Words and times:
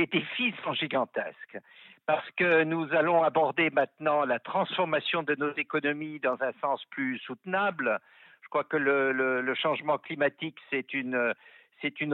les 0.00 0.06
défis 0.06 0.54
sont 0.64 0.72
gigantesques 0.72 1.58
parce 2.06 2.28
que 2.30 2.64
nous 2.64 2.88
allons 2.94 3.22
aborder 3.22 3.68
maintenant 3.68 4.24
la 4.24 4.38
transformation 4.38 5.22
de 5.22 5.34
nos 5.34 5.52
économies 5.56 6.18
dans 6.20 6.42
un 6.42 6.52
sens 6.62 6.82
plus 6.86 7.18
soutenable. 7.18 8.00
Je 8.42 8.48
crois 8.48 8.64
que 8.64 8.78
le, 8.78 9.54
changement 9.54 9.98
climatique, 9.98 10.56
c'est 10.70 10.94
une, 10.94 11.34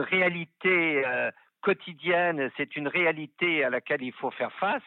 réalité 0.01 1.05
euh, 1.05 1.31
quotidienne, 1.61 2.51
c'est 2.57 2.75
une 2.75 2.89
réalité 2.89 3.63
à 3.63 3.69
laquelle 3.69 4.03
il 4.03 4.11
faut 4.11 4.31
faire 4.31 4.51
face. 4.53 4.83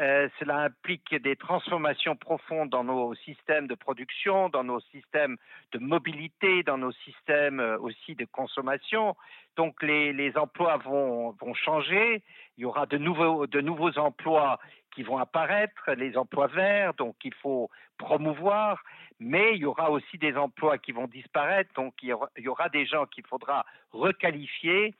Euh, 0.00 0.28
cela 0.38 0.58
implique 0.58 1.12
des 1.16 1.34
transformations 1.34 2.14
profondes 2.14 2.70
dans 2.70 2.84
nos 2.84 3.14
systèmes 3.16 3.66
de 3.66 3.74
production, 3.74 4.48
dans 4.48 4.62
nos 4.62 4.80
systèmes 4.80 5.36
de 5.72 5.78
mobilité, 5.80 6.62
dans 6.62 6.78
nos 6.78 6.92
systèmes 6.92 7.58
euh, 7.58 7.78
aussi 7.78 8.14
de 8.14 8.24
consommation. 8.24 9.16
Donc 9.56 9.82
les, 9.82 10.32
emplois 10.36 10.76
vont, 10.76 11.34
changer. 11.54 12.22
Il 12.56 12.62
y 12.62 12.64
aura 12.64 12.86
de 12.86 12.96
nouveaux, 12.96 13.98
emplois 13.98 14.60
qui 14.94 15.02
vont 15.02 15.18
apparaître, 15.18 15.90
les 15.96 16.16
emplois 16.16 16.46
verts, 16.46 16.94
donc 16.94 17.16
il 17.24 17.34
faut 17.34 17.68
promouvoir. 17.98 18.80
Mais 19.18 19.54
il 19.54 19.62
y 19.62 19.64
aura 19.64 19.90
aussi 19.90 20.16
des 20.16 20.36
emplois 20.36 20.78
qui 20.78 20.92
vont 20.92 21.08
disparaître, 21.08 21.72
donc 21.74 21.94
il 22.02 22.16
y 22.38 22.48
aura, 22.48 22.68
des 22.68 22.86
gens 22.86 23.06
qu'il 23.06 23.26
faudra 23.26 23.66
requalifier. 23.90 24.94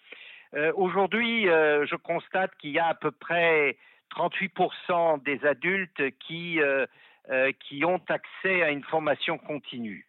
Euh, 0.55 0.73
Aujourd'hui, 0.75 1.45
je 1.45 1.95
constate 1.95 2.53
qu'il 2.57 2.71
y 2.71 2.81
a 2.81 2.89
à 2.89 2.95
peu 2.95 3.13
près 3.13 3.77
38% 4.17 5.23
des 5.25 5.45
adultes 5.47 6.03
qui, 6.27 6.61
euh, 6.61 6.87
euh, 7.31 7.53
qui 7.67 7.85
ont 7.85 8.01
accès 8.09 8.63
à 8.63 8.71
une 8.71 8.83
formation 8.85 9.39
continue. 9.39 10.07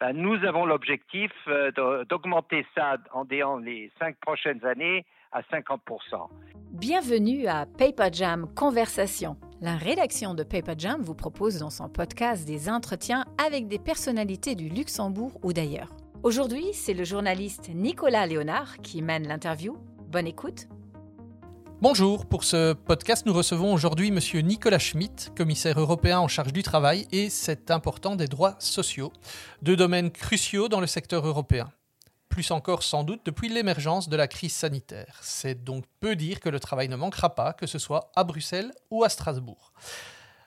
Ben, 0.00 0.12
nous 0.12 0.34
avons 0.44 0.66
l'objectif 0.66 1.32
euh, 1.48 1.70
d'augmenter 2.04 2.66
ça 2.74 2.98
en 3.12 3.24
les 3.58 3.90
cinq 3.98 4.16
prochaines 4.20 4.64
années 4.64 5.06
à 5.32 5.40
50%. 5.42 6.28
Bienvenue 6.72 7.46
à 7.46 7.64
Paper 7.66 8.08
Jam 8.12 8.46
Conversation. 8.54 9.36
La 9.62 9.76
rédaction 9.76 10.34
de 10.34 10.42
Paper 10.42 10.74
Jam 10.76 11.00
vous 11.00 11.14
propose 11.14 11.58
dans 11.58 11.70
son 11.70 11.88
podcast 11.88 12.46
des 12.46 12.68
entretiens 12.68 13.24
avec 13.44 13.68
des 13.68 13.78
personnalités 13.78 14.54
du 14.54 14.68
Luxembourg 14.68 15.40
ou 15.42 15.54
d'ailleurs. 15.54 15.88
Aujourd'hui, 16.22 16.72
c'est 16.72 16.94
le 16.94 17.04
journaliste 17.04 17.70
Nicolas 17.74 18.26
Léonard 18.26 18.78
qui 18.78 19.00
mène 19.00 19.26
l'interview. 19.26 19.78
Bonne 20.08 20.26
écoute 20.26 20.66
Bonjour, 21.82 22.24
pour 22.24 22.44
ce 22.44 22.72
podcast, 22.72 23.26
nous 23.26 23.34
recevons 23.34 23.74
aujourd'hui 23.74 24.08
M. 24.08 24.18
Nicolas 24.42 24.78
Schmitt, 24.78 25.30
commissaire 25.36 25.78
européen 25.78 26.20
en 26.20 26.26
charge 26.26 26.54
du 26.54 26.62
travail 26.62 27.06
et 27.12 27.28
c'est 27.28 27.70
important 27.70 28.16
des 28.16 28.28
droits 28.28 28.56
sociaux, 28.60 29.12
deux 29.60 29.76
domaines 29.76 30.10
cruciaux 30.10 30.68
dans 30.68 30.80
le 30.80 30.86
secteur 30.86 31.26
européen. 31.26 31.70
Plus 32.30 32.50
encore 32.50 32.82
sans 32.82 33.04
doute 33.04 33.20
depuis 33.26 33.50
l'émergence 33.50 34.08
de 34.08 34.16
la 34.16 34.26
crise 34.26 34.54
sanitaire. 34.54 35.18
C'est 35.20 35.64
donc 35.64 35.84
peu 36.00 36.16
dire 36.16 36.40
que 36.40 36.48
le 36.48 36.60
travail 36.60 36.88
ne 36.88 36.96
manquera 36.96 37.34
pas, 37.34 37.52
que 37.52 37.66
ce 37.66 37.78
soit 37.78 38.10
à 38.16 38.24
Bruxelles 38.24 38.72
ou 38.90 39.04
à 39.04 39.10
Strasbourg. 39.10 39.74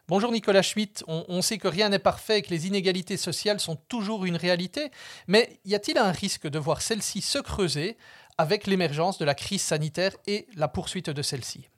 Bonjour 0.08 0.31
Nicolas 0.31 0.64
Schmitt, 0.64 1.03
on, 1.08 1.23
on 1.27 1.43
sait 1.43 1.59
que 1.59 1.67
rien 1.67 1.89
n'est 1.89 1.99
parfait 1.99 2.39
et 2.39 2.41
que 2.41 2.49
les 2.49 2.66
inégalités 2.66 3.17
sociales 3.17 3.59
sont 3.59 3.75
toujours 3.75 4.25
une 4.25 4.36
réalité, 4.36 4.89
mais 5.27 5.59
y 5.66 5.75
a-t-il 5.75 5.99
un 5.99 6.11
risque 6.11 6.47
de 6.47 6.58
voir 6.58 6.81
celles-ci 6.81 7.21
se 7.21 7.38
creuser 7.38 7.95
avec 8.40 8.68
l'émergence 8.68 9.20
de 9.20 9.26
la 9.26 9.36
crise 9.36 9.62
sanitaire 9.62 10.12
et 10.26 10.48
la 10.56 10.70
poursuite 10.70 11.09
de 11.09 11.22
celle-ci. 11.22 11.70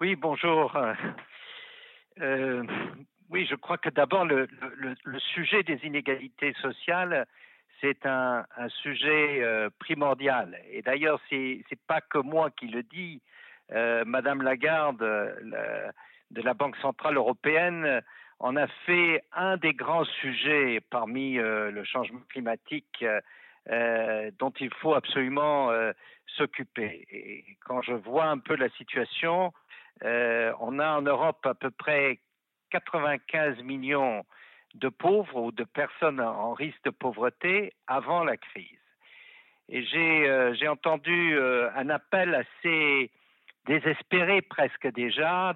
Oui, 0.00 0.14
bonjour. 0.14 0.76
Euh, 2.20 2.62
oui, 3.28 3.44
je 3.50 3.56
crois 3.56 3.76
que 3.76 3.90
d'abord, 3.90 4.24
le, 4.24 4.46
sujet 5.34 5.64
des 5.64 5.80
inégalités 5.82 6.54
sociales, 6.62 7.26
c'est 7.80 8.06
un, 8.06 8.44
sujet 8.82 9.42
euh, 9.42 9.68
primordial. 9.80 10.56
Et 10.70 10.82
d'ailleurs, 10.82 11.20
ce 11.28 11.34
n'est 11.34 11.64
pas 11.88 12.00
que 12.00 12.18
moi 12.18 12.50
qui 12.50 12.68
le 12.68 12.84
dis. 12.84 13.20
Euh, 13.72 14.04
Madame 14.04 14.42
Lagarde 14.42 14.98
de 15.00 16.42
la 16.42 16.54
Banque 16.54 16.76
centrale 16.76 17.16
européenne 17.16 18.00
en 18.38 18.56
a 18.56 18.68
fait 18.86 19.24
un 19.32 19.56
des 19.56 19.74
grands 19.74 20.04
sujets 20.20 20.80
parmi 20.90 21.34
le 21.34 21.82
changement 21.84 22.22
climatique 22.28 23.02
euh, 23.02 23.20
dont 23.68 24.52
il 24.60 24.72
faut 24.74 24.94
absolument 24.94 25.70
euh, 25.70 25.92
s'occuper. 26.36 27.06
Et 27.10 27.44
quand 27.64 27.82
je 27.82 27.92
vois 27.92 28.26
un 28.26 28.38
peu 28.38 28.56
la 28.56 28.68
situation, 28.70 29.52
euh, 30.04 30.52
on 30.60 30.78
a 30.78 30.96
en 30.96 31.02
Europe 31.02 31.44
à 31.46 31.54
peu 31.54 31.70
près 31.70 32.18
95 32.70 33.62
millions 33.62 34.24
de 34.74 34.88
pauvres 34.88 35.36
ou 35.36 35.52
de 35.52 35.64
personnes 35.64 36.20
en 36.20 36.54
risque 36.54 36.82
de 36.84 36.90
pauvreté 36.90 37.74
avant 37.86 38.24
la 38.24 38.36
crise. 38.36 38.78
Et 39.68 39.84
j'ai 39.84 40.68
entendu 40.68 41.38
un 41.38 41.88
appel 41.88 42.34
assez 42.34 43.10
désespéré 43.66 44.42
presque 44.42 44.88
déjà 44.88 45.54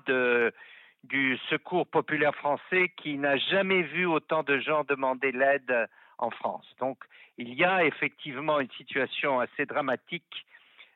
du 1.03 1.39
Secours 1.49 1.87
populaire 1.87 2.35
français 2.35 2.93
qui 2.97 3.17
n'a 3.17 3.37
jamais 3.37 3.83
vu 3.83 4.07
autant 4.07 4.43
de 4.43 4.59
gens 4.59 4.85
demander 4.85 5.33
l'aide 5.33 5.89
en 6.19 6.31
France. 6.31 6.67
Donc 6.79 6.99
il 7.39 7.55
y 7.55 7.65
a 7.65 7.85
effectivement 7.85 8.61
une 8.61 8.71
situation 8.73 9.41
assez 9.41 9.67
dramatique 9.67 10.47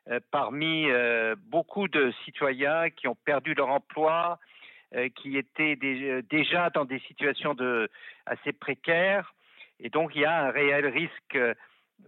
euh, 0.09 0.19
parmi 0.31 0.89
euh, 0.89 1.35
beaucoup 1.37 1.87
de 1.87 2.11
citoyens 2.25 2.89
qui 2.89 3.07
ont 3.07 3.17
perdu 3.23 3.53
leur 3.53 3.69
emploi, 3.69 4.39
euh, 4.95 5.09
qui 5.09 5.37
étaient 5.37 5.75
déjà 5.75 6.71
dans 6.71 6.85
des 6.85 6.99
situations 7.01 7.55
assez 8.25 8.51
précaires. 8.51 9.33
Et 9.79 9.89
donc 9.89 10.15
il 10.15 10.21
y 10.21 10.25
a 10.25 10.45
un 10.45 10.49
réel 10.49 10.87
risque 10.87 11.37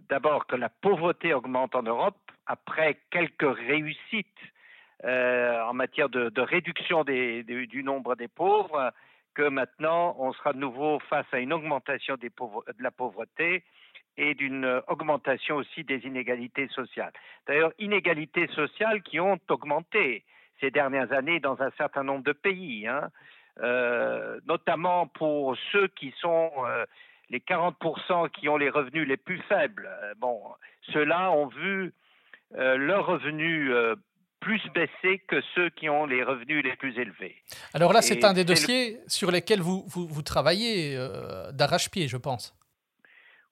d'abord 0.08 0.46
que 0.46 0.56
la 0.56 0.68
pauvreté 0.68 1.32
augmente 1.34 1.76
en 1.76 1.82
Europe 1.82 2.18
après 2.46 2.98
quelques 3.10 3.56
réussites 3.56 4.26
en 5.02 5.74
matière 5.74 6.08
de, 6.08 6.40
réduction 6.40 7.04
du 7.04 7.82
nombre 7.84 8.16
des 8.16 8.28
pauvres, 8.28 8.90
que 9.34 9.48
maintenant 9.48 10.16
on 10.18 10.32
sera 10.32 10.52
de 10.52 10.58
nouveau 10.58 10.98
face 11.10 11.26
à 11.32 11.38
une 11.38 11.52
augmentation 11.52 12.16
de 12.16 12.30
la 12.78 12.90
pauvreté 12.90 13.62
et 14.16 14.34
d'une 14.34 14.80
augmentation 14.86 15.56
aussi 15.56 15.84
des 15.84 15.98
inégalités 16.06 16.68
sociales. 16.68 17.12
D'ailleurs, 17.46 17.72
inégalités 17.78 18.46
sociales 18.48 19.02
qui 19.02 19.18
ont 19.18 19.38
augmenté 19.48 20.24
ces 20.60 20.70
dernières 20.70 21.12
années 21.12 21.40
dans 21.40 21.60
un 21.60 21.70
certain 21.72 22.04
nombre 22.04 22.24
de 22.24 22.32
pays, 22.32 22.86
hein, 22.86 23.10
euh, 23.60 24.40
notamment 24.46 25.06
pour 25.06 25.56
ceux 25.72 25.88
qui 25.88 26.14
sont 26.20 26.50
euh, 26.66 26.84
les 27.30 27.40
40% 27.40 28.30
qui 28.30 28.48
ont 28.48 28.56
les 28.56 28.70
revenus 28.70 29.06
les 29.06 29.16
plus 29.16 29.40
faibles. 29.48 29.88
Euh, 29.88 30.14
bon, 30.18 30.40
ceux-là 30.92 31.30
ont 31.32 31.46
vu 31.46 31.92
leurs 32.56 33.06
revenus 33.06 33.72
plus 34.44 34.62
baisser 34.74 35.22
que 35.26 35.40
ceux 35.54 35.70
qui 35.70 35.88
ont 35.88 36.06
les 36.06 36.22
revenus 36.22 36.62
les 36.62 36.76
plus 36.76 36.94
élevés. 36.98 37.36
Alors 37.72 37.92
là, 37.92 38.02
c'est 38.02 38.24
un 38.24 38.34
des 38.34 38.44
dossiers 38.44 38.98
sur 39.06 39.30
lesquels 39.30 39.60
vous, 39.60 39.84
vous, 39.88 40.06
vous 40.06 40.22
travaillez 40.22 40.96
d'arrache-pied, 41.52 42.08
je 42.08 42.18
pense. 42.18 42.54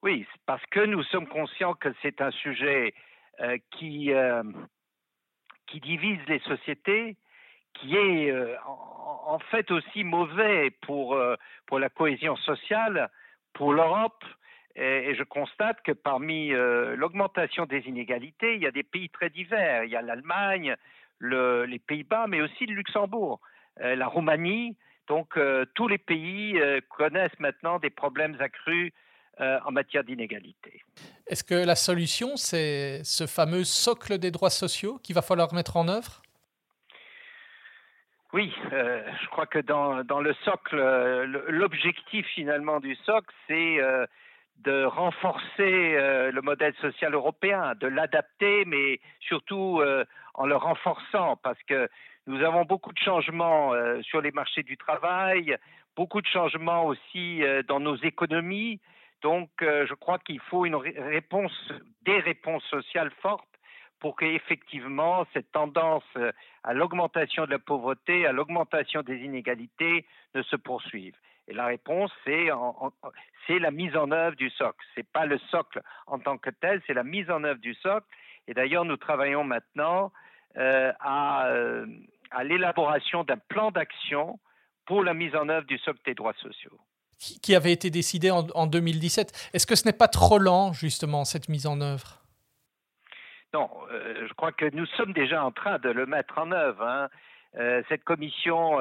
Oui, 0.03 0.27
parce 0.47 0.65
que 0.73 0.81
nous 0.81 1.03
sommes 1.05 1.29
conscients 1.29 1.75
que 1.75 1.89
c'est 2.03 2.21
un 2.21 2.33
sujet 2.33 2.93
euh, 3.41 3.57
qui, 3.71 4.13
euh, 4.13 4.43
qui 5.69 5.81
divise 5.81 6.19
les 6.27 6.41
sociétés, 6.41 7.17
qui 7.75 7.97
est 7.97 8.31
euh, 8.31 8.57
en, 8.67 9.39
fait 9.51 9.71
aussi 9.71 10.03
mauvais 10.05 10.71
pour, 10.83 11.19
pour 11.67 11.79
la 11.79 11.89
cohésion 11.89 12.37
sociale, 12.37 13.11
pour 13.55 13.73
l'Europe. 13.73 14.25
Et, 14.77 15.15
je 15.15 15.23
constate 15.23 15.83
que 15.83 15.93
parmi 15.93 16.51
l'augmentation 16.51 17.67
des 17.67 17.81
inégalités, 17.81 18.55
il 18.55 18.63
y 18.63 18.67
a 18.67 18.71
des 18.71 18.83
pays 18.83 19.09
très 19.11 19.31
divers. 19.31 19.85
Il 19.85 19.91
y 19.91 19.97
a 19.97 20.03
l'Allemagne, 20.03 20.77
le, 21.19 21.65
les 21.65 21.79
Pays-Bas, 21.79 22.27
mais 22.29 22.41
aussi 22.41 22.67
le 22.67 22.75
Luxembourg, 22.75 23.41
la 23.79 24.07
Roumanie. 24.07 24.77
Donc 25.09 25.39
tous 25.75 25.89
les 25.89 25.99
pays 25.99 26.59
connaissent 26.89 27.39
maintenant 27.39 27.79
des 27.79 27.91
problèmes 27.91 28.37
accrus 28.41 28.93
euh, 29.41 29.59
en 29.65 29.73
matière 29.73 30.05
d'inégalité. 30.05 30.83
Est-ce 31.27 31.43
que 31.43 31.55
la 31.55 31.75
solution, 31.75 32.37
c'est 32.37 33.03
ce 33.03 33.27
fameux 33.27 33.65
socle 33.65 34.19
des 34.19 34.31
droits 34.31 34.51
sociaux 34.51 35.01
qu'il 35.03 35.15
va 35.15 35.23
falloir 35.23 35.55
mettre 35.55 35.79
en 35.79 35.89
œuvre? 35.89 36.21
Oui, 38.35 38.55
euh, 38.75 39.03
je 39.23 39.27
crois 39.29 39.47
que 39.47 39.59
dans, 39.59 40.05
dans 40.05 40.21
le 40.21 40.35
socle, 40.45 40.79
euh, 40.79 41.25
l'objectif 41.49 42.27
finalement 42.35 42.79
du 42.79 42.95
socle, 43.07 43.35
c'est 43.49 43.79
de 44.59 44.85
renforcer 44.85 45.97
le 46.31 46.41
modèle 46.41 46.75
social 46.81 47.15
européen, 47.15 47.75
de 47.81 47.89
l'adapter, 47.89 48.65
mais 48.65 49.01
surtout 49.21 49.83
en 50.35 50.47
le 50.47 50.55
renforçant, 50.55 51.37
parce 51.43 51.61
que 51.65 51.89
nous 52.29 52.41
avons 52.45 52.65
beaucoup 52.65 52.93
de 52.93 52.99
changements 52.99 53.73
sur 54.03 54.21
les 54.21 54.31
marchés 54.31 54.63
du 54.63 54.77
travail, 54.77 55.57
beaucoup 55.97 56.21
de 56.21 56.29
changements 56.29 56.87
aussi 56.87 57.43
dans 57.67 57.81
nos 57.81 57.97
économies, 57.97 58.81
donc, 59.23 59.51
euh, 59.63 59.87
je 59.87 59.95
crois 59.95 60.19
qu'il 60.19 60.41
faut 60.41 60.67
une 60.67 60.75
réponse, 60.75 61.73
des 62.03 62.19
réponses 62.19 62.65
sociales 62.65 63.13
fortes 63.23 63.47
pour 64.01 64.17
qu'effectivement 64.17 65.25
cette 65.33 65.53
tendance 65.53 66.03
euh, 66.17 66.33
à 66.65 66.75
l'augmentation 66.75 67.47
de 67.47 67.53
la 67.53 67.61
pauvreté, 67.61 68.27
à 68.27 68.33
l'augmentation 68.33 69.03
des 69.03 69.19
inégalités 69.19 70.05
ne 70.35 70.43
se 70.43 70.57
poursuive. 70.57 71.15
Et 71.49 71.55
la 71.55 71.67
réponse, 71.67 72.11
c'est, 72.25 72.49
c'est 73.47 73.59
la 73.59 73.71
mise 73.71 73.97
en 73.97 74.11
œuvre 74.11 74.37
du 74.37 74.51
socle. 74.51 74.85
C'est 74.95 75.07
pas 75.07 75.27
le 75.27 75.39
socle 75.51 75.83
en 76.07 76.19
tant 76.19 76.39
que 76.39 76.51
tel, 76.51 76.81
c'est 76.87 76.95
la 76.95 77.05
mise 77.05 77.31
en 77.31 77.43
œuvre 77.45 77.61
du 77.61 77.75
socle. 77.75 78.07
Et 78.47 78.55
d'ailleurs, 78.55 78.85
nous 78.85 78.97
travaillons 78.97 79.45
maintenant 79.45 80.13
à, 80.57 81.49
à 82.31 82.45
l'élaboration 82.45 83.25
d'un 83.25 83.39
plan 83.39 83.71
d'action 83.71 84.39
pour 84.87 85.03
la 85.03 85.15
mise 85.15 85.35
en 85.35 85.49
œuvre 85.49 85.67
du 85.67 85.79
socle 85.79 86.01
des 86.05 86.15
droits 86.15 86.35
sociaux. 86.35 86.79
Qui 87.43 87.55
avait 87.55 87.73
été 87.73 87.91
décidé 87.91 88.31
en, 88.31 88.47
en 88.55 88.67
2017. 88.67 89.51
Est-ce 89.55 89.67
que 89.67 89.77
ce 89.77 89.87
n'est 89.87 89.93
pas 89.93 90.09
trop 90.09 90.39
lent, 90.39 90.73
justement, 90.73 91.25
cette 91.25 91.49
mise 91.49 91.67
en 91.67 91.81
œuvre? 91.81 92.23
Non, 93.55 93.71
euh, 93.93 94.27
je 94.27 94.35
crois 94.35 94.51
que 94.51 94.65
nous 94.75 94.87
sommes 94.87 95.13
déjà 95.13 95.45
en 95.45 95.53
train 95.53 95.79
de 95.79 95.91
le 95.91 96.07
mettre 96.07 96.39
en 96.39 96.51
œuvre. 96.51 96.85
Hein. 96.85 97.09
Euh, 97.59 97.83
cette 97.89 98.03
commission 98.03 98.81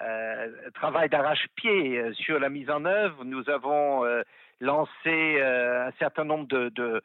euh, 0.00 0.48
travaille 0.74 1.08
d'arrache-pied 1.08 2.12
sur 2.14 2.38
la 2.38 2.48
mise 2.48 2.70
en 2.70 2.84
œuvre. 2.84 3.24
Nous 3.24 3.48
avons 3.48 4.04
lancé 4.60 5.40
un 5.40 5.92
certain 5.98 6.24
nombre 6.24 6.46
de, 6.46 7.02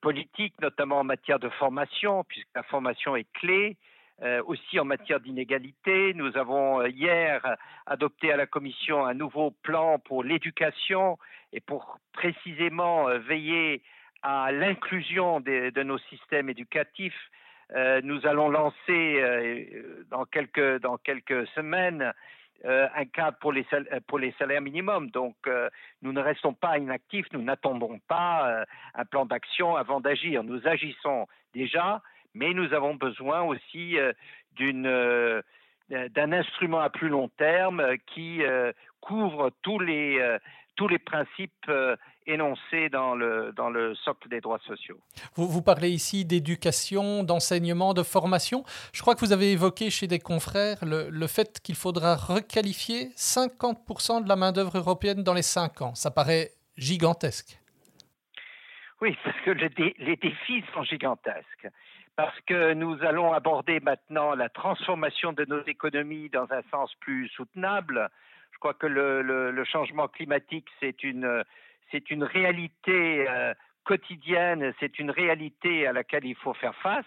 politiques, 0.00 0.54
notamment 0.60 1.00
en 1.00 1.04
matière 1.04 1.38
de 1.38 1.48
formation, 1.48 2.24
puisque 2.24 2.48
la 2.54 2.62
formation 2.62 3.16
est 3.16 3.30
clé. 3.34 3.76
aussi 4.46 4.80
en 4.80 4.84
matière 4.84 5.20
d'inégalité. 5.20 6.12
Nous 6.14 6.36
avons 6.36 6.84
hier 6.86 7.56
adopté 7.86 8.32
à 8.32 8.36
la 8.36 8.46
Commission 8.46 9.04
un 9.04 9.14
nouveau 9.14 9.52
plan 9.62 9.98
pour 9.98 10.24
l'éducation 10.24 11.18
et 11.52 11.60
pour 11.60 11.98
précisément 12.12 13.06
veiller 13.18 13.82
à 14.22 14.50
l'inclusion 14.52 15.40
de 15.40 15.82
nos 15.82 15.98
systèmes 15.98 16.50
éducatifs. 16.50 17.30
Euh, 17.74 18.00
nous 18.02 18.26
allons 18.26 18.48
lancer 18.48 18.76
euh, 19.20 20.04
dans, 20.10 20.24
quelques, 20.24 21.46
semaines 21.48 22.12
euh, 22.64 22.88
un 22.96 23.04
cadre 23.04 23.36
pour 23.38 23.52
les, 23.52 23.66
pour 24.06 24.18
les 24.18 24.32
salaires 24.38 24.62
minimums. 24.62 25.10
Donc, 25.10 25.36
nous 26.02 26.12
ne 26.12 26.20
restons 26.20 26.54
pas 26.54 26.78
inactifs, 26.78 27.26
nous 27.32 27.42
n'attendons 27.42 27.98
pas 28.08 28.64
un 28.94 29.04
plan 29.04 29.26
d'action 29.26 29.76
avant 29.76 30.00
d'agir. 30.00 30.42
Nous 30.42 30.66
agissons 30.66 31.26
déjà, 31.54 32.02
mais 32.34 32.54
nous 32.54 32.72
avons 32.72 32.94
besoin 32.94 33.42
aussi 33.42 33.96
d'un 34.58 36.32
instrument 36.32 36.80
à 36.80 36.90
plus 36.90 37.08
long 37.08 37.28
terme 37.36 37.96
qui 38.06 38.42
couvre 39.00 39.50
tous 39.62 39.78
les 39.78 40.38
tous 40.78 40.86
les 40.86 41.00
principes 41.00 41.68
énoncés 42.28 42.88
dans 42.88 43.16
le, 43.16 43.52
dans 43.56 43.68
le 43.68 43.94
socle 43.96 44.28
des 44.28 44.40
droits 44.40 44.60
sociaux. 44.60 44.98
Vous, 45.34 45.48
vous 45.48 45.60
parlez 45.60 45.90
ici 45.90 46.24
d'éducation, 46.24 47.24
d'enseignement, 47.24 47.94
de 47.94 48.04
formation. 48.04 48.62
Je 48.92 49.02
crois 49.02 49.14
que 49.14 49.20
vous 49.20 49.32
avez 49.32 49.50
évoqué 49.50 49.90
chez 49.90 50.06
des 50.06 50.20
confrères 50.20 50.78
le, 50.84 51.08
le 51.10 51.26
fait 51.26 51.60
qu'il 51.60 51.74
faudra 51.74 52.14
requalifier 52.14 53.08
50% 53.16 54.22
de 54.22 54.28
la 54.28 54.36
main-d'œuvre 54.36 54.78
européenne 54.78 55.24
dans 55.24 55.34
les 55.34 55.42
5 55.42 55.82
ans. 55.82 55.94
Ça 55.96 56.12
paraît 56.12 56.50
gigantesque. 56.76 57.58
Oui, 59.00 59.16
parce 59.24 59.40
que 59.44 59.50
les 59.50 60.16
défis 60.16 60.64
sont 60.74 60.84
gigantesques. 60.84 61.68
Parce 62.16 62.38
que 62.46 62.74
nous 62.74 62.96
allons 63.02 63.32
aborder 63.32 63.80
maintenant 63.80 64.34
la 64.34 64.48
transformation 64.48 65.32
de 65.32 65.44
nos 65.44 65.64
économies 65.66 66.28
dans 66.30 66.50
un 66.52 66.62
sens 66.70 66.92
plus 67.00 67.28
soutenable. 67.28 68.10
Je 68.58 68.60
crois 68.60 68.74
que 68.74 68.88
le, 68.88 69.64
changement 69.66 70.08
climatique, 70.08 70.66
c'est 70.80 71.04
une, 71.04 71.44
c'est 71.92 72.10
une 72.10 72.24
réalité 72.24 73.24
euh, 73.28 73.54
quotidienne, 73.84 74.74
c'est 74.80 74.98
une 74.98 75.12
réalité 75.12 75.86
à 75.86 75.92
laquelle 75.92 76.24
il 76.24 76.34
faut 76.34 76.54
faire 76.54 76.74
face. 76.74 77.06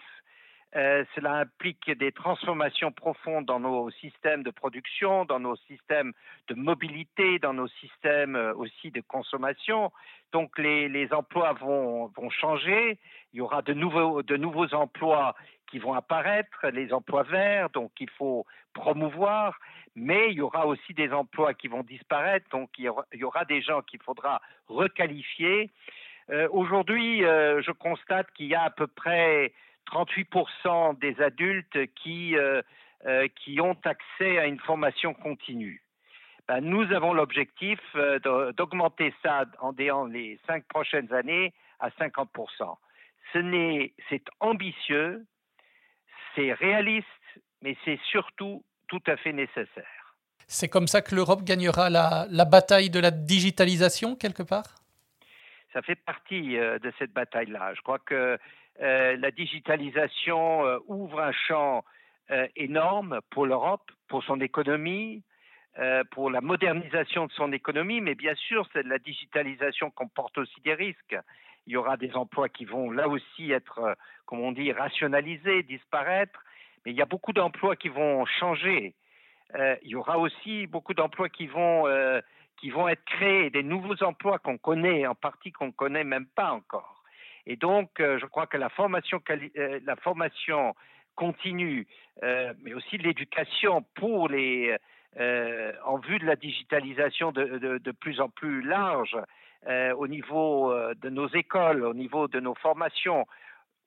Euh, 0.74 1.04
cela 1.14 1.34
implique 1.34 1.90
des 1.90 2.10
transformations 2.10 2.90
profondes 2.90 3.44
dans 3.44 3.60
nos 3.60 3.90
systèmes 3.90 4.42
de 4.42 4.50
production, 4.50 5.26
dans 5.26 5.40
nos 5.40 5.56
systèmes 5.56 6.14
de 6.48 6.54
mobilité, 6.54 7.38
dans 7.38 7.52
nos 7.52 7.68
systèmes 7.68 8.34
euh, 8.34 8.54
aussi 8.54 8.90
de 8.90 9.02
consommation. 9.02 9.92
Donc 10.32 10.58
les, 10.58 10.88
les 10.88 11.12
emplois 11.12 11.52
vont, 11.52 12.06
vont, 12.16 12.30
changer. 12.30 12.98
Il 13.34 13.36
y 13.36 13.40
aura 13.42 13.60
de 13.60 13.74
nouveaux, 13.74 14.22
de 14.22 14.38
nouveaux 14.38 14.72
emplois 14.72 15.34
qui 15.72 15.80
vont 15.80 15.94
apparaître, 15.94 16.68
les 16.68 16.92
emplois 16.92 17.24
verts, 17.24 17.70
donc 17.70 17.90
il 17.98 18.10
faut 18.10 18.46
promouvoir 18.74 19.58
mais 19.94 20.30
il 20.30 20.34
y 20.34 20.40
aura 20.40 20.66
aussi 20.66 20.94
des 20.94 21.12
emplois 21.12 21.54
qui 21.54 21.68
vont 21.68 21.82
disparaître, 21.82 22.48
donc 22.50 22.70
il 22.78 22.84
y 22.84 23.24
aura, 23.24 23.44
des 23.44 23.60
gens 23.60 23.82
qu'il 23.82 24.00
faudra 24.00 24.40
requalifier. 24.68 25.70
Euh, 26.30 26.48
aujourd'hui, 26.50 27.24
euh, 27.24 27.60
je 27.62 27.72
constate 27.72 28.30
qu'il 28.32 28.46
y 28.46 28.54
a 28.54 28.62
à 28.62 28.70
peu 28.70 28.86
près 28.86 29.52
38% 29.90 30.98
des 30.98 31.20
adultes 31.20 31.92
qui, 31.96 32.36
euh, 32.36 32.62
qui 33.36 33.60
ont 33.60 33.76
accès 33.84 34.38
à 34.38 34.46
une 34.46 34.60
formation 34.60 35.12
continue. 35.12 35.82
Ben, 36.48 36.60
nous 36.60 36.90
avons 36.92 37.12
l'objectif 37.12 37.78
d'augmenter 38.56 39.14
ça 39.22 39.44
en 39.60 39.72
les 40.06 40.38
cinq 40.46 40.64
prochaines 40.68 41.12
années 41.12 41.52
à 41.80 41.90
50%. 41.90 42.78
C'est 43.32 44.24
ambitieux, 44.40 45.24
c'est 46.34 46.52
réaliste, 46.52 47.06
mais 47.62 47.76
c'est 47.84 47.98
surtout 48.10 48.64
tout 48.88 49.02
à 49.06 49.16
fait 49.16 49.32
nécessaire. 49.32 50.16
C'est 50.46 50.68
comme 50.68 50.86
ça 50.86 51.00
que 51.00 51.14
l'Europe 51.14 51.44
gagnera 51.44 51.88
la, 51.88 52.26
la, 52.30 52.44
bataille 52.44 52.90
de 52.90 53.00
la 53.00 53.10
digitalisation, 53.10 54.16
quelque 54.16 54.42
part? 54.42 54.82
Ça 55.72 55.80
fait 55.80 55.94
partie 55.94 56.58
euh, 56.58 56.78
de 56.78 56.92
cette 56.98 57.12
bataille-là. 57.12 57.72
Je 57.74 57.80
crois 57.80 57.98
que 57.98 58.38
euh, 58.80 59.16
la 59.16 59.30
digitalisation 59.30 60.66
euh, 60.66 60.78
ouvre 60.88 61.20
un 61.20 61.32
champ 61.32 61.84
énorme 62.56 63.20
pour 63.28 63.44
l'Europe, 63.44 63.90
pour 64.08 64.24
son 64.24 64.40
économie, 64.40 65.22
pour 66.12 66.30
la 66.30 66.40
modernisation 66.40 67.26
de 67.26 67.32
son 67.32 67.52
économie, 67.52 68.00
mais 68.00 68.14
bien 68.14 68.34
sûr, 68.34 68.66
la 68.74 68.98
digitalisation 68.98 69.90
comporte 69.90 70.38
aussi 70.38 70.58
des 70.62 70.72
risques. 70.72 71.16
Il 71.66 71.72
y 71.72 71.76
aura 71.76 71.96
des 71.96 72.14
emplois 72.14 72.48
qui 72.48 72.64
vont 72.64 72.90
là 72.90 73.08
aussi 73.08 73.52
être, 73.52 73.96
comme 74.26 74.40
on 74.40 74.52
dit, 74.52 74.72
rationalisés, 74.72 75.62
disparaître 75.62 76.42
mais 76.84 76.92
il 76.92 76.96
y 76.96 77.02
a 77.02 77.06
beaucoup 77.06 77.32
d'emplois 77.32 77.76
qui 77.76 77.88
vont 77.88 78.24
changer. 78.26 78.94
Euh, 79.54 79.76
il 79.82 79.90
y 79.90 79.94
aura 79.94 80.18
aussi 80.18 80.66
beaucoup 80.66 80.94
d'emplois 80.94 81.28
qui 81.28 81.46
vont 81.46 81.86
euh, 81.86 82.20
qui 82.58 82.70
vont 82.70 82.88
être 82.88 83.04
créés, 83.04 83.50
des 83.50 83.62
nouveaux 83.62 84.02
emplois 84.02 84.38
qu'on 84.38 84.58
connaît, 84.58 85.06
en 85.06 85.14
partie 85.14 85.50
qu'on 85.52 85.66
ne 85.66 85.72
connaît 85.72 86.04
même 86.04 86.26
pas 86.26 86.52
encore. 86.52 87.02
Et 87.44 87.56
donc, 87.56 87.98
euh, 87.98 88.18
je 88.20 88.26
crois 88.26 88.46
que 88.46 88.56
la 88.56 88.68
formation, 88.68 89.20
continue, 91.16 91.86
mais 92.22 92.72
aussi 92.72 92.98
l'éducation 92.98 93.84
pour 93.94 94.28
les, 94.28 94.76
en 95.18 95.98
vue 95.98 96.18
de 96.18 96.24
la 96.24 96.36
digitalisation 96.36 97.32
de 97.32 97.90
plus 97.90 98.20
en 98.20 98.28
plus 98.28 98.62
large, 98.62 99.16
au 99.68 100.08
niveau 100.08 100.74
de 100.94 101.08
nos 101.08 101.28
écoles, 101.28 101.84
au 101.84 101.94
niveau 101.94 102.28
de 102.28 102.40
nos 102.40 102.54
formations, 102.56 103.26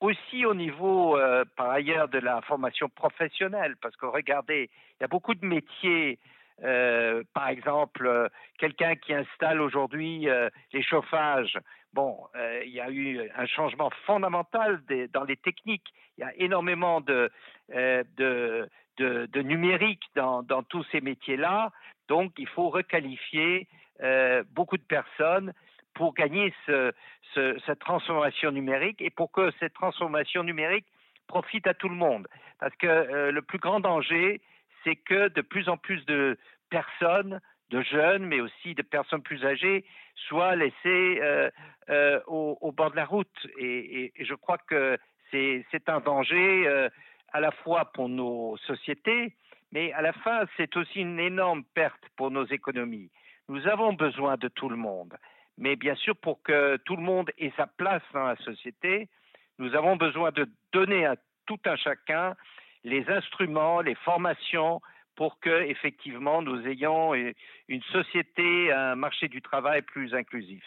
aussi 0.01 0.45
au 0.45 0.53
niveau, 0.53 1.17
euh, 1.17 1.45
par 1.55 1.69
ailleurs, 1.69 2.09
de 2.09 2.19
la 2.19 2.41
formation 2.41 2.89
professionnelle, 2.89 3.75
parce 3.81 3.95
que 3.95 4.05
regardez, 4.05 4.69
il 4.99 5.01
y 5.01 5.03
a 5.03 5.07
beaucoup 5.07 5.33
de 5.33 5.45
métiers, 5.45 6.19
euh, 6.63 7.23
par 7.33 7.49
exemple, 7.49 8.05
euh, 8.05 8.27
quelqu'un 8.59 8.95
qui 8.95 9.13
installe 9.13 9.61
aujourd'hui 9.61 10.27
les 10.73 10.83
chauffages. 10.83 11.57
Bon, 11.93 12.17
il 12.65 12.71
y 12.71 12.81
a 12.81 12.89
eu 12.89 13.21
un 13.37 13.45
changement 13.45 13.89
fondamental 14.05 14.81
dans 15.13 15.23
les 15.23 15.37
techniques. 15.37 15.93
Il 16.17 16.21
y 16.21 16.23
a 16.23 16.35
énormément 16.35 16.99
de, 16.99 17.31
de, 17.69 18.69
de, 18.97 19.41
numérique 19.41 20.03
dans, 20.13 20.43
dans 20.43 20.61
tous 20.61 20.83
ces 20.91 20.99
métiers-là. 20.99 21.71
Donc, 22.09 22.33
il 22.37 22.47
faut 22.49 22.69
requalifier 22.69 23.69
beaucoup 24.51 24.75
de 24.75 24.83
personnes 24.83 25.53
pour 25.95 26.13
gagner 26.13 26.53
ce, 26.65 26.93
cette 27.33 27.79
transformation 27.79 28.51
numérique 28.51 29.01
et 29.01 29.09
pour 29.09 29.31
que 29.31 29.51
cette 29.59 29.73
transformation 29.73 30.43
numérique 30.43 30.85
profite 31.27 31.65
à 31.67 31.73
tout 31.73 31.89
le 31.89 31.95
monde. 31.95 32.27
Parce 32.59 32.75
que 32.75 32.87
euh, 32.87 33.31
le 33.31 33.41
plus 33.41 33.59
grand 33.59 33.79
danger, 33.79 34.41
c'est 34.83 34.95
que 34.95 35.29
de 35.29 35.41
plus 35.41 35.67
en 35.67 35.77
plus 35.77 36.05
de 36.05 36.37
personnes, 36.69 37.41
de 37.71 37.81
jeunes, 37.81 38.25
mais 38.25 38.41
aussi 38.41 38.75
de 38.75 38.83
personnes 38.83 39.23
plus 39.23 39.43
âgées, 39.43 39.85
soient 40.27 40.55
laissées 40.55 41.19
euh, 41.21 41.49
euh, 41.89 42.19
au, 42.27 42.71
bord 42.71 42.91
de 42.91 42.95
la 42.95 43.05
route. 43.05 43.47
Et 43.57 44.13
je 44.19 44.35
crois 44.35 44.59
que 44.59 44.97
c'est 45.31 45.89
un 45.89 45.99
danger 45.99 46.89
à 47.33 47.39
la 47.41 47.51
fois 47.51 47.91
pour 47.93 48.07
nos 48.07 48.55
sociétés, 48.57 49.33
mais 49.73 49.91
à 49.91 50.01
la 50.01 50.13
fin, 50.13 50.45
c'est 50.55 50.77
aussi 50.77 51.01
une 51.01 51.19
énorme 51.19 51.63
perte 51.73 52.03
pour 52.15 52.31
nos 52.31 52.45
économies. 52.45 53.09
Nous 53.49 53.67
avons 53.67 53.91
besoin 53.91 54.37
de 54.37 54.47
tout 54.47 54.69
le 54.69 54.77
monde. 54.77 55.17
Mais 55.57 55.75
bien 55.75 55.95
sûr, 55.95 56.15
pour 56.17 56.41
que 56.43 56.77
tout 56.85 56.95
le 56.95 57.03
monde 57.03 57.31
ait 57.37 57.53
sa 57.55 57.67
place 57.67 58.03
dans 58.13 58.25
la 58.25 58.35
société, 58.37 59.07
nous 59.57 59.73
avons 59.73 59.95
besoin 59.95 60.31
de 60.31 60.49
donner 60.73 61.05
à 61.05 61.15
tout 61.45 61.59
un 61.65 61.75
chacun 61.77 62.35
les 62.83 63.07
instruments, 63.09 63.81
les 63.81 63.95
formations 63.95 64.81
pour 65.15 65.39
que 65.39 65.63
effectivement 65.63 66.41
nous 66.41 66.67
ayons 66.67 67.13
une 67.13 67.81
société, 67.91 68.71
un 68.71 68.95
marché 68.95 69.27
du 69.27 69.41
travail 69.41 69.81
plus 69.81 70.13
inclusif. 70.13 70.63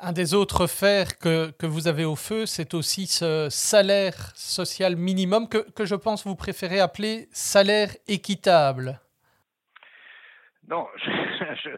Un 0.00 0.12
des 0.12 0.34
autres 0.34 0.68
fers 0.68 1.18
que, 1.18 1.50
que 1.52 1.66
vous 1.66 1.88
avez 1.88 2.04
au 2.04 2.14
feu, 2.14 2.46
c'est 2.46 2.74
aussi 2.74 3.06
ce 3.06 3.48
salaire 3.50 4.32
social 4.36 4.94
minimum 4.94 5.48
que, 5.48 5.68
que 5.72 5.86
je 5.86 5.96
pense 5.96 6.24
vous 6.24 6.36
préférez 6.36 6.78
appeler 6.78 7.26
salaire 7.32 7.90
équitable. 8.06 9.00
Non, 10.68 10.86
je, 11.04 11.70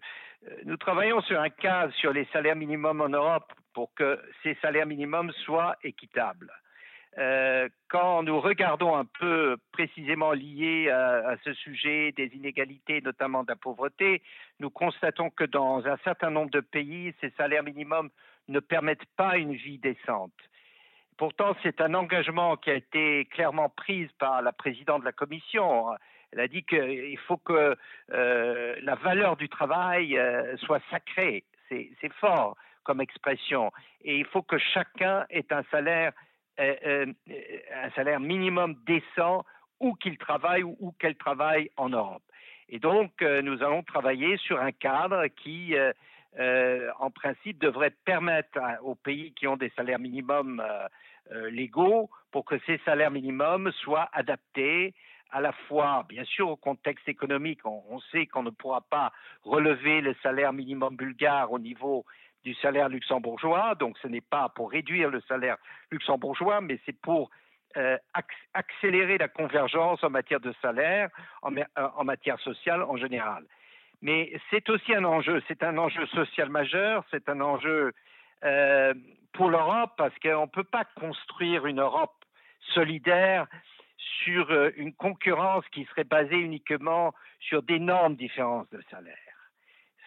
nous 0.64 0.76
travaillons 0.76 1.20
sur 1.22 1.40
un 1.40 1.50
cadre 1.50 1.92
sur 1.94 2.12
les 2.12 2.26
salaires 2.32 2.56
minimums 2.56 3.00
en 3.00 3.08
Europe 3.08 3.52
pour 3.74 3.92
que 3.94 4.18
ces 4.42 4.54
salaires 4.62 4.86
minimums 4.86 5.32
soient 5.44 5.76
équitables. 5.82 6.50
euh, 7.18 7.68
quand 7.88 8.22
nous 8.22 8.40
regardons 8.40 8.96
un 8.96 9.04
peu 9.04 9.56
précisément 9.72 10.32
lié 10.32 10.90
à, 10.90 11.36
ce 11.44 11.52
sujet 11.54 12.12
des 12.12 12.26
inégalités, 12.34 13.00
notamment 13.00 13.42
de 13.42 13.48
la 13.48 13.56
pauvreté, 13.56 14.22
nous 14.60 14.70
constatons 14.70 15.28
que 15.30 15.44
dans 15.44 15.86
un 15.86 15.96
certain 16.04 16.30
nombre 16.30 16.50
de 16.50 16.60
pays, 16.60 17.12
ces 17.20 17.30
salaires 17.30 17.64
minimums 17.64 18.10
ne 18.48 18.60
permettent 18.60 19.06
pas 19.16 19.38
une 19.38 19.54
vie 19.54 19.78
décente. 19.78 20.32
Pourtant, 21.16 21.54
c'est 21.62 21.80
un 21.80 21.94
engagement 21.94 22.56
qui 22.56 22.70
a 22.70 22.74
été 22.74 23.26
clairement 23.26 23.68
pris 23.68 24.08
par 24.18 24.40
la 24.40 24.52
présidente 24.52 25.00
de 25.00 25.04
la 25.04 25.12
Commission. 25.12 25.88
Elle 26.32 26.40
a 26.40 26.48
dit 26.48 26.62
qu'il 26.62 27.18
faut 27.26 27.38
que 27.38 27.76
euh, 28.12 28.76
la 28.82 28.94
valeur 28.96 29.36
du 29.36 29.48
travail 29.48 30.16
euh, 30.16 30.56
soit 30.58 30.80
sacrée. 30.90 31.44
C'est 31.68 32.12
fort 32.14 32.56
comme 32.82 33.00
expression. 33.00 33.70
Et 34.02 34.16
il 34.16 34.24
faut 34.24 34.42
que 34.42 34.58
chacun 34.58 35.24
ait 35.30 35.52
un 35.52 35.62
salaire 35.70 36.12
euh, 36.58 37.06
un 37.28 37.90
salaire 37.94 38.20
minimum 38.20 38.74
décent 38.86 39.44
où 39.78 39.94
qu'il 39.94 40.18
travaille 40.18 40.64
ou 40.64 40.76
où 40.80 40.92
qu'elle 40.98 41.14
travaille 41.14 41.70
en 41.76 41.88
Europe. 41.90 42.22
Et 42.68 42.78
donc, 42.78 43.22
nous 43.22 43.62
allons 43.62 43.82
travailler 43.82 44.36
sur 44.36 44.60
un 44.60 44.70
cadre 44.70 45.26
qui, 45.26 45.74
en 46.38 47.10
principe, 47.10 47.58
devrait 47.58 47.94
permettre 48.04 48.60
aux 48.82 48.94
pays 48.94 49.32
qui 49.32 49.48
ont 49.48 49.56
des 49.56 49.70
salaires 49.70 49.98
minimums 49.98 50.62
légaux 51.50 52.10
pour 52.30 52.44
que 52.44 52.58
ces 52.66 52.78
salaires 52.84 53.10
minimums 53.10 53.72
soient 53.72 54.08
adaptés 54.12 54.94
à 55.32 55.40
la 55.40 55.52
fois, 55.52 56.04
bien 56.08 56.24
sûr, 56.24 56.48
au 56.48 56.56
contexte 56.56 57.08
économique. 57.08 57.64
on 57.64 58.00
sait 58.12 58.26
qu'on 58.26 58.42
ne 58.42 58.50
pourra 58.50 58.80
pas 58.80 59.12
relever 59.44 60.00
le 60.00 60.14
salaire 60.22 60.52
minimum 60.52 60.96
bulgare 60.96 61.52
au 61.52 61.58
niveau 61.58 62.04
du 62.44 62.54
salaire 62.54 62.88
luxembourgeois. 62.88 63.74
Donc 63.76 63.98
ce 63.98 64.08
n'est 64.08 64.20
pas 64.20 64.48
pour 64.50 64.70
réduire 64.70 65.10
le 65.10 65.20
salaire 65.22 65.56
luxembourgeois, 65.90 66.60
mais 66.60 66.78
c'est 66.86 66.98
pour 67.00 67.30
euh, 67.76 67.96
accélérer 68.54 69.18
la 69.18 69.28
convergence 69.28 70.02
en 70.02 70.10
matière 70.10 70.40
de 70.40 70.52
salaire, 70.60 71.08
en, 71.42 71.56
euh, 71.56 72.04
matière 72.04 72.38
sociale 72.40 72.82
en 72.82 72.96
général. 72.96 73.44
Mais 74.02 74.32
c'est 74.50 74.68
aussi 74.70 74.94
un 74.94 75.04
enjeu, 75.04 75.42
c'est 75.46 75.62
un 75.62 75.76
enjeu 75.78 76.06
social 76.06 76.48
majeur, 76.48 77.04
c'est 77.10 77.28
un 77.28 77.40
enjeu 77.40 77.92
euh, 78.44 78.94
pour 79.34 79.50
l'Europe 79.50 79.92
parce 79.96 80.18
qu'on 80.18 80.42
ne 80.42 80.50
peut 80.50 80.64
pas 80.64 80.84
construire 80.98 81.66
une 81.66 81.80
Europe 81.80 82.24
solidaire 82.74 83.46
sur 84.24 84.50
une 84.76 84.92
concurrence 84.92 85.64
qui 85.72 85.84
serait 85.86 86.04
basée 86.04 86.38
uniquement 86.38 87.12
sur 87.40 87.62
d'énormes 87.62 88.16
différences 88.16 88.68
de 88.70 88.80
salaire 88.90 89.30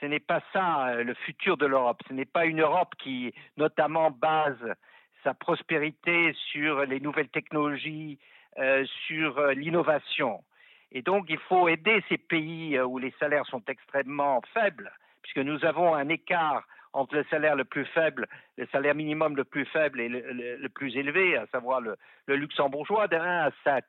ce 0.03 0.07
n'est 0.07 0.19
pas 0.19 0.41
ça 0.51 0.89
euh, 0.89 1.03
le 1.03 1.13
futur 1.13 1.55
de 1.55 1.65
l'Europe. 1.65 2.01
Ce 2.09 2.13
n'est 2.13 2.25
pas 2.25 2.45
une 2.45 2.59
Europe 2.59 2.93
qui, 3.01 3.33
notamment, 3.55 4.11
base 4.11 4.75
sa 5.23 5.33
prospérité 5.33 6.35
sur 6.51 6.85
les 6.85 6.99
nouvelles 6.99 7.29
technologies, 7.29 8.19
euh, 8.57 8.85
sur 9.07 9.37
euh, 9.37 9.53
l'innovation. 9.53 10.43
Et 10.91 11.01
donc, 11.01 11.27
il 11.29 11.39
faut 11.39 11.69
aider 11.69 12.03
ces 12.09 12.17
pays 12.17 12.77
où 12.81 12.97
les 12.97 13.13
salaires 13.17 13.45
sont 13.45 13.63
extrêmement 13.67 14.41
faibles, 14.53 14.91
puisque 15.21 15.39
nous 15.39 15.63
avons 15.63 15.95
un 15.95 16.09
écart 16.09 16.67
entre 16.93 17.15
le 17.15 17.25
salaire 17.29 17.55
le 17.55 17.65
plus 17.65 17.85
faible, 17.85 18.27
le 18.57 18.67
salaire 18.67 18.95
minimum 18.95 19.35
le 19.35 19.43
plus 19.43 19.65
faible 19.65 19.99
et 19.99 20.09
le, 20.09 20.69
plus 20.69 20.95
élevé, 20.95 21.37
à 21.37 21.47
savoir 21.47 21.81
le, 21.81 21.97
luxembourgeois, 22.27 23.07
de 23.07 23.17
1 23.17 23.47
à 23.47 23.51
7. 23.63 23.85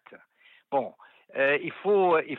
Bon, 0.71 0.95
il, 1.37 1.73
faut, 1.83 2.19
il 2.21 2.39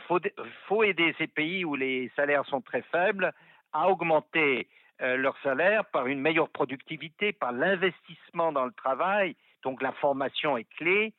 faut 0.66 0.82
aider 0.82 1.14
ces 1.18 1.28
pays 1.28 1.64
où 1.64 1.76
les 1.76 2.10
salaires 2.16 2.44
sont 2.46 2.60
très 2.60 2.82
faibles 2.82 3.32
à 3.72 3.88
augmenter 3.88 4.68
euh, 5.02 5.18
leur 5.18 5.36
salaire 5.42 5.84
par 5.84 6.06
une 6.06 6.20
meilleure 6.20 6.48
productivité, 6.48 7.30
par 7.30 7.52
l'investissement 7.52 8.50
dans 8.50 8.64
le 8.64 8.72
travail, 8.72 9.36
donc 9.62 9.82
la 9.82 9.92
formation 9.92 10.56
est 10.56 10.68
clé, 10.78 11.12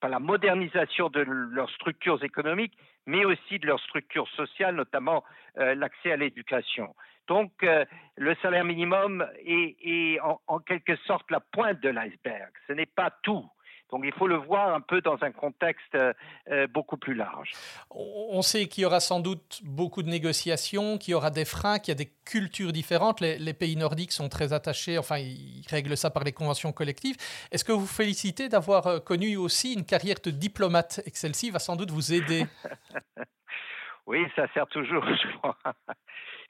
par 0.00 0.10
la 0.10 0.18
modernisation 0.18 1.08
de 1.08 1.20
leurs 1.20 1.70
structures 1.70 2.22
économiques, 2.22 2.76
mais 3.06 3.24
aussi 3.24 3.58
de 3.58 3.66
leurs 3.66 3.80
structures 3.80 4.28
sociales, 4.30 4.74
notamment 4.74 5.24
euh, 5.58 5.74
l'accès 5.74 6.12
à 6.12 6.16
l'éducation. 6.16 6.94
Donc, 7.26 7.52
euh, 7.62 7.84
le 8.16 8.34
salaire 8.36 8.64
minimum 8.64 9.26
est, 9.44 10.18
en, 10.20 10.58
quelque 10.60 10.96
sorte 11.06 11.30
la 11.30 11.40
pointe 11.40 11.80
de 11.80 11.90
l'iceberg. 11.90 12.50
Ce 12.66 12.72
n'est 12.72 12.86
pas 12.86 13.10
tout. 13.22 13.48
Donc 13.90 14.02
il 14.04 14.12
faut 14.12 14.26
le 14.26 14.36
voir 14.36 14.74
un 14.74 14.80
peu 14.80 15.00
dans 15.00 15.16
un 15.22 15.32
contexte 15.32 15.94
euh, 15.94 16.12
euh, 16.50 16.66
beaucoup 16.66 16.96
plus 16.96 17.14
large. 17.14 17.52
On 17.90 18.42
sait 18.42 18.66
qu'il 18.66 18.82
y 18.82 18.84
aura 18.84 19.00
sans 19.00 19.20
doute 19.20 19.60
beaucoup 19.64 20.02
de 20.02 20.08
négociations, 20.08 20.98
qu'il 20.98 21.12
y 21.12 21.14
aura 21.14 21.30
des 21.30 21.46
freins, 21.46 21.78
qu'il 21.78 21.92
y 21.92 21.96
a 21.96 21.98
des 21.98 22.10
cultures 22.24 22.72
différentes. 22.72 23.20
Les, 23.20 23.54
pays 23.54 23.76
nordiques 23.76 24.12
sont 24.12 24.28
très 24.28 24.52
attachés, 24.52 24.98
enfin 24.98 25.16
ils 25.18 25.64
règlent 25.70 25.96
ça 25.96 26.10
par 26.10 26.22
les 26.22 26.32
conventions 26.32 26.72
collectives. 26.72 27.16
Est-ce 27.50 27.64
que 27.64 27.72
vous 27.72 27.86
félicitez 27.86 28.48
d'avoir 28.48 28.86
euh, 28.86 28.98
connu 29.00 29.36
aussi 29.36 29.72
une 29.72 29.84
carrière 29.84 30.18
de 30.22 30.30
diplomate 30.30 31.00
et 31.06 31.10
que 31.10 31.18
celle-ci 31.18 31.50
va 31.50 31.58
sans 31.58 31.76
doute 31.76 31.90
vous 31.90 32.12
aider 32.12 32.44
Oui, 34.06 34.26
ça 34.36 34.46
sert 34.54 34.66
toujours, 34.68 35.04
je 35.04 35.36
crois. 35.36 35.56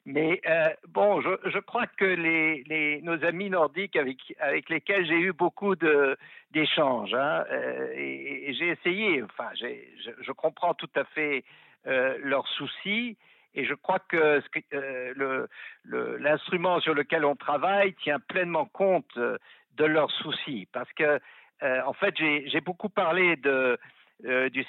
Mais 0.05 0.41
euh, 0.47 0.69
bon, 0.87 1.21
je, 1.21 1.59
crois 1.59 1.85
que 1.85 2.05
les, 2.05 3.01
nos 3.03 3.23
amis 3.23 3.49
nordiques 3.49 3.95
avec, 3.95 4.17
avec 4.39 4.69
lesquels 4.69 5.05
j'ai 5.05 5.19
eu 5.19 5.33
beaucoup 5.33 5.75
d'échanges, 6.51 7.13
hein, 7.13 7.43
euh, 7.51 7.91
et, 7.95 8.53
j'ai 8.53 8.69
essayé, 8.69 9.21
enfin, 9.23 9.49
je, 9.55 10.31
comprends 10.31 10.73
tout 10.73 10.89
à 10.95 11.03
fait 11.03 11.43
euh, 11.85 12.17
leurs 12.23 12.47
soucis, 12.47 13.17
et 13.53 13.65
je 13.65 13.73
crois 13.73 13.99
que 13.99 14.41
l'instrument 16.19 16.79
sur 16.79 16.93
lequel 16.93 17.25
on 17.25 17.35
travaille 17.35 17.93
tient 17.95 18.19
pleinement 18.19 18.65
compte 18.65 19.17
de 19.17 19.85
leurs 19.85 20.11
soucis, 20.11 20.67
parce 20.71 20.91
que, 20.93 21.19
en 21.61 21.93
fait, 21.93 22.15
j'ai 22.17 22.61
beaucoup 22.61 22.89
parlé 22.89 23.35
de, 23.35 23.77
du, 24.49 24.63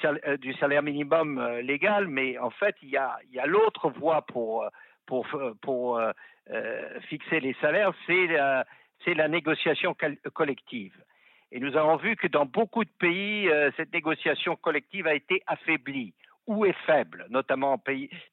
salaire, 0.54 0.82
minimum 0.82 1.60
légal, 1.60 2.08
mais 2.08 2.36
en 2.38 2.50
fait, 2.50 2.74
il 2.82 2.88
y 2.88 2.96
a 2.96 3.46
l'autre 3.46 3.90
voie 3.90 4.22
pour 4.22 4.66
pour, 5.10 5.26
pour 5.60 5.98
euh, 5.98 6.12
euh, 6.52 7.00
fixer 7.08 7.40
les 7.40 7.54
salaires, 7.60 7.92
c'est 8.06 9.14
la, 9.14 9.28
négociation 9.28 9.96
collective. 10.32 10.94
Et 11.50 11.58
nous 11.58 11.76
avons 11.76 11.96
vu 11.96 12.14
que 12.14 12.28
dans 12.28 12.46
beaucoup 12.46 12.84
de 12.84 12.94
pays, 13.00 13.48
euh, 13.48 13.72
cette 13.76 13.92
négociation 13.92 14.54
collective 14.54 15.08
a 15.08 15.14
été 15.14 15.42
affaiblie 15.48 16.14
ou 16.46 16.64
est 16.64 16.80
faible, 16.86 17.26
notamment 17.28 17.82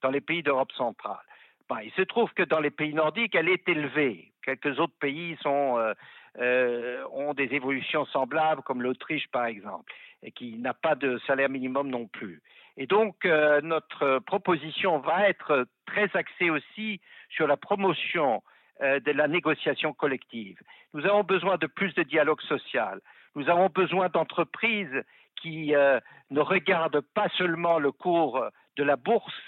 dans 0.04 0.12
les 0.12 0.22
pays 0.22 0.44
d'Europe 0.44 0.72
centrale. 0.74 1.26
Ben, 1.68 1.80
il 1.84 1.92
se 1.94 2.04
trouve 2.04 2.32
que 2.34 2.44
dans 2.44 2.60
les 2.60 2.70
pays 2.70 2.94
nordiques, 2.94 3.34
elle 3.34 3.50
est 3.50 3.68
élevée. 3.68 4.32
Quelques 4.44 4.80
autres 4.80 4.98
pays 5.00 5.36
sont, 5.42 5.80
euh, 5.80 5.94
ont 6.40 7.34
des 7.34 7.54
évolutions 7.54 8.06
semblables, 8.06 8.62
comme 8.64 8.82
l'Autriche 8.82 9.28
par 9.30 9.46
exemple, 9.46 9.92
et 10.22 10.32
qui 10.32 10.58
n'a 10.58 10.74
pas 10.74 10.96
de 10.96 11.20
salaire 11.26 11.50
minimum 11.50 11.90
non 11.90 12.08
plus. 12.08 12.42
Et 12.78 12.86
donc, 12.86 13.26
euh, 13.26 13.60
notre 13.62 14.20
proposition 14.20 15.00
va 15.00 15.28
être 15.28 15.66
très 15.88 16.10
axée 16.14 16.52
aussi 16.52 17.02
sur 17.30 17.48
la 17.48 17.58
promotion 17.58 18.44
euh, 18.82 19.00
de 19.00 19.12
la 19.12 19.28
négociation 19.28 19.94
collective. 19.94 20.60
Nous 20.94 21.06
avons 21.06 21.24
besoin 21.24 21.58
de 21.58 21.66
plus 21.66 21.94
de 21.96 22.04
dialogue 22.04 22.42
social. 22.42 23.02
Nous 23.36 23.50
avons 23.50 23.70
besoin 23.70 24.10
d'entreprises 24.10 25.04
qui 25.42 25.76
euh, 25.76 26.00
ne 26.30 26.40
regardent 26.40 27.02
pas 27.02 27.30
seulement 27.38 27.80
le 27.80 27.92
cours 27.92 28.46
de 28.76 28.84
la 28.84 28.96
bourse, 28.96 29.42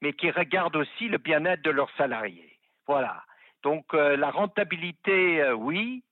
mais 0.00 0.14
qui 0.14 0.30
regardent 0.30 0.76
aussi 0.76 1.08
le 1.08 1.18
bien-être 1.18 1.62
de 1.62 1.70
leurs 1.70 1.94
salariés. 1.96 2.58
Voilà. 2.86 3.22
Donc 3.62 3.92
la 3.92 4.30
rentabilité, 4.30 5.52
oui, 5.52 6.02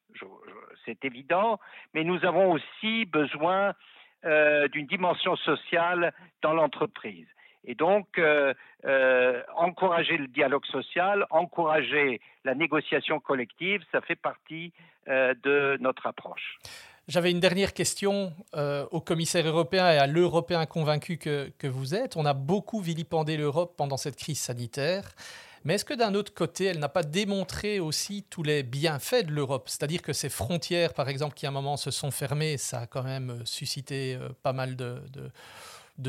c'est 0.84 1.04
évident, 1.04 1.58
mais 1.94 2.04
nous 2.04 2.24
avons 2.24 2.52
aussi 2.52 3.04
besoin 3.04 3.74
euh, 4.24 4.68
d'une 4.68 4.86
dimension 4.86 5.34
sociale 5.36 6.12
dans 6.42 6.52
l'entreprise. 6.52 7.26
Et 7.64 7.74
donc, 7.74 8.06
euh, 8.18 8.52
euh, 8.84 9.42
encourager 9.56 10.18
le 10.18 10.26
dialogue 10.26 10.66
social, 10.66 11.26
encourager 11.30 12.20
la 12.44 12.54
négociation 12.54 13.18
collective, 13.18 13.82
ça 13.92 14.02
fait 14.02 14.16
partie 14.16 14.72
de 15.06 15.78
notre 15.80 16.06
approche. 16.06 16.58
J'avais 17.08 17.30
une 17.30 17.40
dernière 17.40 17.72
question 17.72 18.32
au 18.52 19.00
commissaire 19.00 19.46
européen 19.46 19.90
et 19.90 19.96
à 19.96 20.06
l'Européen 20.06 20.66
convaincu 20.66 21.16
que, 21.16 21.50
que, 21.58 21.66
vous 21.66 21.94
êtes. 21.94 22.16
On 22.16 22.26
a 22.26 22.34
beaucoup 22.34 22.80
vilipendé 22.80 23.36
l'Europe 23.36 23.74
pendant 23.76 23.96
cette 23.96 24.16
crise 24.16 24.38
sanitaire. 24.38 25.04
Mais 25.64 25.74
est-ce 25.74 25.84
que 25.84 25.92
d'un 25.92 26.14
autre 26.14 26.32
côté, 26.32 26.64
elle 26.64 26.78
n'a 26.78 26.88
pas 26.88 27.02
démontré 27.02 27.80
aussi 27.80 28.24
tous 28.30 28.42
les 28.42 28.62
bienfaits 28.62 29.26
de 29.26 29.32
l'Europe? 29.32 29.68
C'est-à-dire 29.68 30.00
que 30.00 30.14
ces 30.14 30.30
frontières, 30.30 30.94
par 30.94 31.08
exemple, 31.10 31.34
qui 31.34 31.44
à 31.44 31.50
un 31.50 31.52
moment 31.52 31.76
se 31.76 31.90
sont 31.90 32.10
fermées, 32.10 32.56
ça 32.56 32.80
a 32.80 32.86
quand 32.86 33.02
même 33.02 33.30
euh, 33.30 33.44
suscité 33.44 34.14
euh, 34.14 34.30
pas 34.42 34.54
mal 34.54 34.74
de, 34.74 35.00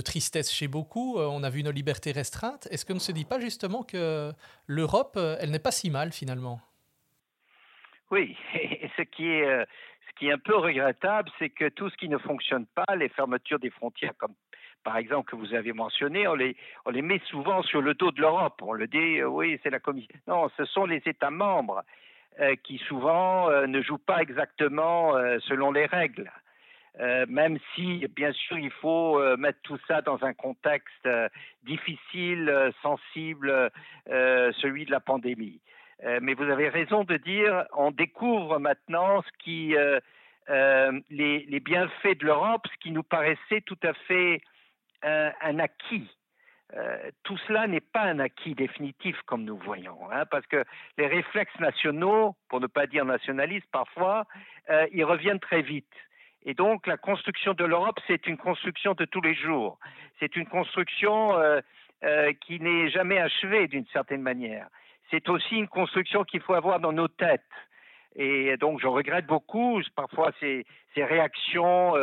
tristesse 0.05 0.53
chez 0.53 0.70
beaucoup. 0.70 1.20
Euh, 1.20 1.27
on 1.27 1.43
a 1.43 1.50
vu 1.50 1.63
nos 1.63 1.72
libertés 1.72 2.13
restreintes. 2.13 2.70
Est-ce 2.72 2.86
que 2.86 2.93
ne 2.93 3.00
se 3.00 3.12
dit 3.12 3.25
pas 3.25 3.41
justement 3.41 3.84
que 3.84 4.31
l'Europe, 4.67 5.20
elle 5.39 5.51
n'est 5.51 5.60
pas 5.60 5.72
si 5.72 5.89
mal 5.89 6.13
finalement? 6.13 6.62
Oui, 8.10 8.38
ce 8.98 9.01
qui 9.01 9.27
est... 9.27 9.65
Ce 10.10 10.25
qui 10.25 10.27
est 10.27 10.34
un 10.34 10.38
peu 10.38 10.55
regrettable, 10.55 11.31
c'est 11.39 11.50
que 11.50 11.67
tout 11.70 11.89
ce 11.89 11.98
qui 11.98 12.08
ne 12.08 12.20
fonctionne 12.20 12.67
pas, 12.67 12.96
les 12.96 13.10
fermetures 13.10 13.58
des 13.58 13.72
frontières 13.72 14.13
comme 14.20 14.36
par 14.83 14.97
exemple, 14.97 15.29
que 15.29 15.35
vous 15.35 15.53
avez 15.53 15.73
mentionné, 15.73 16.27
on 16.27 16.35
les, 16.35 16.55
met 17.01 17.21
souvent 17.25 17.61
sur 17.63 17.81
le 17.81 17.93
dos 17.93 18.11
de 18.11 18.21
l'Europe. 18.21 18.61
On 18.61 18.73
le 18.73 18.88
dit, 18.88 19.19
euh, 19.19 19.27
oui, 19.27 19.59
c'est 19.63 19.69
la 19.69 19.79
Commission. 19.79 20.15
Non, 20.27 20.50
ce 20.57 20.65
sont 20.65 20.85
les 20.85 21.01
États 21.05 21.31
membres 21.31 21.83
euh, 22.39 22.55
qui 22.63 22.77
souvent 22.79 23.50
euh, 23.50 23.67
ne 23.67 23.81
jouent 23.81 23.97
pas 23.97 24.21
exactement 24.21 25.13
selon 25.41 25.71
les 25.71 25.85
règles. 25.85 26.31
même 27.27 27.57
si, 27.73 28.05
bien 28.15 28.33
sûr, 28.33 28.57
il 28.57 28.71
faut 28.71 29.21
mettre 29.38 29.59
tout 29.63 29.79
ça 29.88 30.01
dans 30.01 30.21
un 30.23 30.33
contexte 30.33 31.07
difficile, 31.63 32.71
sensible, 32.81 33.71
celui 34.07 34.85
de 34.85 34.91
la 34.91 35.00
pandémie. 35.00 35.61
mais 36.21 36.33
vous 36.33 36.50
avez 36.55 36.67
raison 36.69 37.05
de 37.05 37.15
dire, 37.15 37.65
on 37.73 37.91
découvre 37.91 38.59
maintenant 38.59 39.21
ce 39.21 39.31
qui, 39.43 39.73
les, 41.09 41.59
bienfaits 41.61 42.17
de 42.19 42.25
l'Europe, 42.25 42.67
ce 42.67 42.77
qui 42.83 42.91
nous 42.91 43.03
paraissait 43.03 43.61
tout 43.65 43.79
à 43.83 43.93
fait 44.07 44.41
un 45.03 45.60
acquis. 45.60 46.10
Euh, 46.77 47.12
tout 47.24 47.38
cela 47.48 47.67
n'est 47.67 47.81
pas 47.81 48.03
un 48.03 48.20
acquis 48.20 48.55
définitif 48.55 49.17
comme 49.25 49.43
nous 49.43 49.58
voyons, 49.58 49.98
hein, 50.12 50.25
parce 50.31 50.46
que 50.48 50.63
les 50.98 51.08
réflexes 51.08 51.60
nationaux, 51.60 52.36
pour 52.48 52.62
ne 52.62 52.67
pas 52.67 52.88
dire 52.88 53.03
nationalistes 53.03 53.67
parfois, 53.72 54.25
euh, 54.70 54.88
ils 54.93 55.03
reviennent 55.03 55.39
très 55.39 55.62
vite. 55.62 55.93
Et 56.43 56.53
donc 56.53 56.88
la 56.88 56.96
construction 56.96 57.53
de 57.53 57.65
l'Europe, 57.65 58.00
c'est 58.08 58.25
une 58.25 58.38
construction 58.38 58.93
de 58.93 59.03
tous 59.05 59.22
les 59.22 59.36
jours. 59.36 59.79
C'est 60.20 60.36
une 60.38 60.46
construction 60.46 61.38
euh, 61.38 61.62
qui 62.46 62.60
n'est 62.60 62.89
jamais 62.89 63.20
achevée 63.20 63.67
d'une 63.67 63.86
certaine 63.88 64.22
manière. 64.22 64.67
C'est 65.10 65.27
aussi 65.27 65.58
une 65.58 65.67
construction 65.67 66.24
qu'il 66.24 66.41
faut 66.41 66.53
avoir 66.53 66.79
dans 66.79 66.93
nos 66.93 67.10
têtes. 67.10 67.43
Et 68.15 68.55
donc 68.58 68.79
je 68.79 68.88
regrette 68.88 69.25
beaucoup 69.25 69.81
parfois 69.96 70.31
ces, 70.39 70.65
ces 70.96 71.03
réactions 71.03 71.93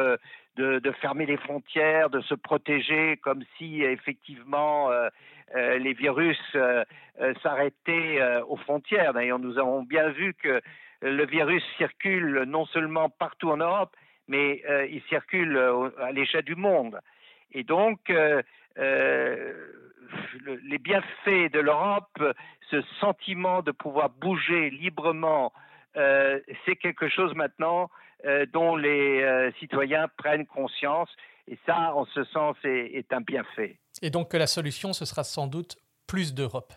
de, 0.58 0.92
fermer 1.00 1.26
les 1.26 1.36
frontières, 1.36 2.10
de 2.10 2.20
se 2.22 2.34
protéger 2.34 3.16
comme 3.18 3.42
si 3.56 3.82
effectivement 3.82 4.90
euh, 4.90 5.08
euh, 5.54 5.78
les 5.78 5.92
virus 5.92 6.38
euh, 6.54 6.84
s'arrêtaient 7.42 8.20
aux 8.48 8.56
frontières. 8.56 9.12
D'ailleurs, 9.14 9.38
nous 9.38 9.58
avons 9.58 9.82
bien 9.82 10.08
vu 10.10 10.34
que 10.34 10.60
le 11.00 11.26
virus 11.26 11.62
circule 11.76 12.42
non 12.46 12.66
seulement 12.66 13.08
partout 13.08 13.50
en 13.50 13.58
Europe, 13.58 13.94
mais 14.26 14.62
il 14.90 15.00
circule 15.08 15.56
à 16.00 16.12
l'échelle 16.12 16.42
du 16.42 16.56
monde. 16.56 17.00
Et 17.52 17.62
donc, 17.62 18.12
les 18.76 19.54
bienfaits 20.78 21.52
de 21.52 21.60
l'Europe, 21.60 22.22
ce 22.70 22.82
sentiment 23.00 23.62
de 23.62 23.70
pouvoir 23.70 24.10
bouger 24.10 24.70
librement, 24.70 25.52
c'est 25.94 26.76
quelque 26.80 27.08
chose 27.08 27.34
maintenant 27.34 27.90
euh, 28.24 28.46
dont 28.52 28.74
les 28.74 29.22
euh, 29.22 29.52
citoyens 29.60 30.08
prennent 30.16 30.46
conscience. 30.46 31.08
Et 31.46 31.58
ça, 31.64 31.94
en 31.94 32.04
ce 32.06 32.24
sens, 32.24 32.56
est, 32.64 33.12
un 33.12 33.20
bienfait. 33.20 33.78
Et 34.02 34.10
donc 34.10 34.30
que 34.32 34.36
la 34.36 34.46
solution, 34.46 34.92
ce 34.92 35.04
sera 35.04 35.24
sans 35.24 35.46
doute 35.46 35.78
plus 36.06 36.34
d'Europe. 36.34 36.74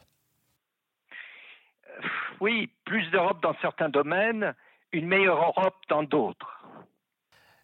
Euh, 1.90 2.02
oui, 2.40 2.70
plus 2.86 3.10
d'Europe 3.10 3.42
dans 3.42 3.56
certains 3.60 3.90
domaines, 3.90 4.54
une 4.92 5.08
meilleure 5.08 5.44
Europe 5.44 5.78
dans 5.90 6.04
d'autres. 6.04 6.64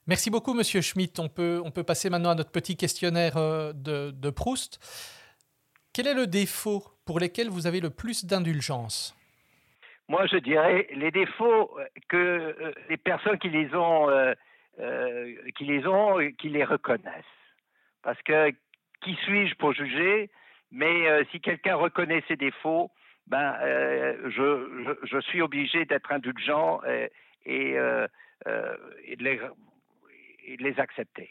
Merci 0.08 0.30
beaucoup, 0.30 0.54
Monsieur 0.54 0.82
Schmitt. 0.82 1.20
On 1.20 1.30
peut, 1.30 1.62
on 1.64 1.72
peut 1.72 1.84
passer 1.84 2.10
maintenant 2.10 2.32
à 2.32 2.36
notre 2.36 2.52
petit 2.52 2.78
questionnaire 2.78 3.36
de, 3.36 4.12
de 4.12 4.30
Proust. 4.30 4.80
Quel 5.94 6.08
est 6.08 6.14
le 6.14 6.28
défaut 6.28 6.84
pour 7.06 7.20
lequel 7.20 7.50
vous 7.50 7.68
avez 7.68 7.80
le 7.80 7.90
plus 7.90 8.26
d'indulgence? 8.26 9.16
Moi, 10.08 10.26
je 10.26 10.38
dirais 10.38 10.88
les 10.94 11.12
défauts 11.12 11.78
que 12.08 12.18
euh, 12.18 12.72
les 12.90 12.98
personnes 12.98 13.38
qui 13.40 13.50
les 13.50 13.74
ont, 13.76 14.10
euh, 14.10 14.34
euh, 14.80 15.36
qui 15.58 15.66
les 15.66 15.86
ont, 15.86 16.18
qui 16.38 16.50
les 16.50 16.64
reconnaissent. 16.64 17.14
Parce 18.04 18.22
que 18.22 18.52
qui 19.02 19.16
suis-je 19.26 19.56
pour 19.56 19.74
juger? 19.74 20.30
Mais 20.72 21.24
si 21.32 21.40
quelqu'un 21.40 21.76
reconnaît 21.76 22.24
ses 22.28 22.36
défauts, 22.36 22.92
ben, 23.26 23.56
je, 24.26 24.96
je, 25.04 25.20
suis 25.22 25.42
obligé 25.42 25.86
d'être 25.86 26.12
indulgent 26.12 26.82
et, 26.84 27.10
et, 27.46 27.72
et, 27.72 29.16
de 29.16 29.24
les, 29.24 29.40
et, 30.46 30.58
de 30.58 30.64
les, 30.64 30.78
accepter. 30.80 31.30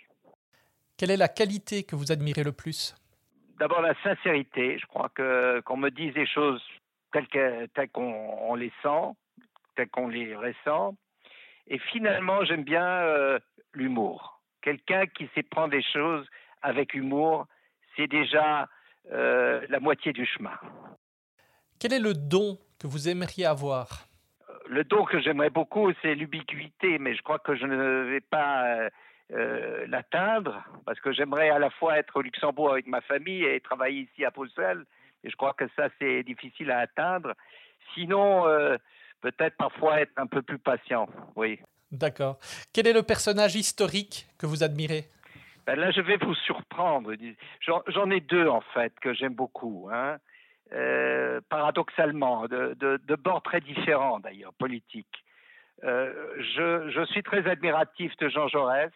Quelle 0.97 1.11
est 1.11 1.18
la 1.18 1.28
qualité 1.28 1.83
que 1.83 1.97
vous 1.97 2.12
admirez 2.12 2.45
le 2.45 2.52
plus? 2.52 2.95
D'abord 3.59 3.83
la 3.83 3.95
sincérité. 4.02 4.78
Je 4.78 4.87
crois 4.87 5.10
que 5.10 5.60
qu'on 5.60 5.76
me 5.76 5.91
dise 5.91 6.15
des 6.15 6.26
choses 6.26 6.62
tels 7.12 7.88
qu'on 7.90 8.54
les 8.54 8.73
sent, 8.82 9.12
tels 9.76 9.88
qu'on 9.88 10.08
les 10.08 10.34
ressent. 10.34 10.95
Et 11.69 11.78
finalement, 11.78 12.45
j'aime 12.45 12.64
bien 12.64 12.86
euh, 12.86 13.38
l'humour. 13.73 14.40
Quelqu'un 14.62 15.06
qui 15.06 15.28
sait 15.34 15.42
prendre 15.42 15.75
les 15.75 15.82
choses 15.82 16.26
avec 16.62 16.95
humour, 16.95 17.47
c'est 17.97 18.06
déjà 18.06 18.69
euh, 19.12 19.64
la 19.69 19.80
moitié 19.80 20.12
du 20.12 20.26
chemin. 20.26 20.58
Quel 21.78 21.92
est 21.92 22.00
le 22.00 22.14
don 22.14 22.58
que 22.80 22.86
vous 22.86 23.08
aimeriez 23.08 23.47
avoir? 23.47 24.06
Le 24.69 24.82
don 24.84 25.04
que 25.04 25.21
j'aimerais 25.21 25.50
beaucoup, 25.50 25.92
c'est 26.02 26.14
l'ubiquité, 26.14 26.99
mais 26.99 27.14
je 27.14 27.23
crois 27.23 27.38
que 27.38 27.54
je 27.54 27.66
ne 27.66 28.10
vais 28.10 28.21
pas 28.21 28.88
euh, 29.32 29.86
l'atteindre, 29.86 30.64
parce 30.84 31.00
que 31.00 31.12
j'aimerais 31.12 31.50
à 31.50 31.58
la 31.58 31.71
fois 31.71 31.99
être 31.99 32.16
au 32.16 32.23
Luxembourg 32.23 32.73
avec 32.73 32.86
ma 32.86 33.00
famille 33.00 33.45
et 33.45 33.60
travailler 33.60 34.02
ici 34.02 34.25
à 34.25 34.30
Bruxelles, 34.30 34.84
et 35.24 35.30
je 35.30 35.36
crois 35.36 35.54
que 35.54 35.64
ça, 35.76 35.88
c'est 35.98 36.22
difficile 36.22 36.70
à 36.70 36.80
atteindre. 36.80 37.34
Sinon, 37.94 38.46
euh, 38.46 38.76
peut-être 39.20 39.56
parfois 39.56 40.00
être 40.00 40.12
un 40.16 40.26
peu 40.26 40.42
plus 40.42 40.58
patient, 40.58 41.08
oui. 41.34 41.60
D'accord. 41.90 42.38
Quel 42.72 42.86
est 42.86 42.92
le 42.92 43.02
personnage 43.02 43.54
historique 43.54 44.26
que 44.38 44.46
vous 44.46 44.62
admirez? 44.62 45.04
Ben 45.66 45.78
Là, 45.78 45.90
je 45.90 46.00
vais 46.00 46.16
vous 46.16 46.34
surprendre. 46.34 47.12
J'en 47.60 48.10
ai 48.10 48.20
deux, 48.20 48.48
en 48.48 48.60
fait, 48.60 48.92
que 49.00 49.14
j'aime 49.14 49.34
beaucoup. 49.34 49.88
Hein. 49.92 50.18
Euh, 50.72 51.40
paradoxalement, 51.48 52.46
de, 52.46 52.74
de, 52.80 53.14
bords 53.14 53.42
très 53.42 53.60
différents 53.60 54.18
d'ailleurs, 54.18 54.52
politiques. 54.54 55.24
Euh, 55.84 56.12
je, 56.38 56.90
je, 56.90 57.04
suis 57.06 57.22
très 57.22 57.48
admiratif 57.48 58.16
de 58.16 58.28
Jean 58.28 58.48
Jaurès 58.48 58.90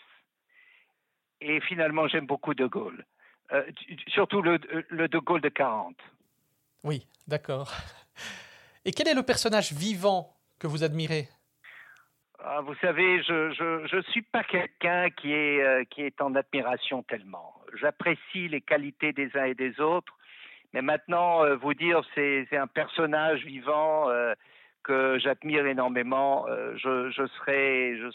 et 1.40 1.60
finalement 1.60 2.08
j'aime 2.08 2.26
beaucoup 2.26 2.54
De 2.54 2.66
Gaulle, 2.66 3.04
surtout 4.08 4.42
le, 4.42 4.58
le, 4.88 5.08
De 5.08 5.18
Gaulle 5.18 5.40
de 5.40 5.48
40. 5.48 5.96
Oui, 6.84 7.06
d'accord. 7.26 7.72
Et 8.84 8.92
quel 8.92 9.08
est 9.08 9.14
le 9.14 9.22
personnage 9.22 9.72
vivant 9.72 10.34
que 10.58 10.66
vous 10.66 10.82
admirez? 10.84 11.28
Ah, 12.42 12.60
Vous 12.62 12.74
savez, 12.76 13.22
je 13.22 13.96
ne 13.96 14.02
suis 14.02 14.22
pas 14.22 14.44
quelqu'un 14.44 15.10
qui, 15.10 15.32
est 15.32 15.62
euh, 15.62 15.84
qui 15.84 16.02
est 16.02 16.22
en 16.22 16.34
admiration 16.34 17.02
tellement. 17.02 17.54
J'apprécie 17.78 18.48
les 18.48 18.62
qualités 18.62 19.12
des 19.12 19.30
uns 19.36 19.44
et 19.44 19.54
des 19.54 19.78
autres, 19.80 20.16
mais 20.72 20.80
maintenant, 20.80 21.44
euh, 21.44 21.56
vous 21.56 21.74
dire 21.74 22.00
c'est 22.14 22.56
un 22.56 22.66
personnage 22.66 23.44
vivant 23.44 24.08
euh, 24.08 24.32
que 24.82 25.18
j'admire 25.18 25.66
énormément, 25.66 26.46
je, 26.76 27.10
je 27.10 27.26
serais... 27.26 27.96
Je, 27.98 28.10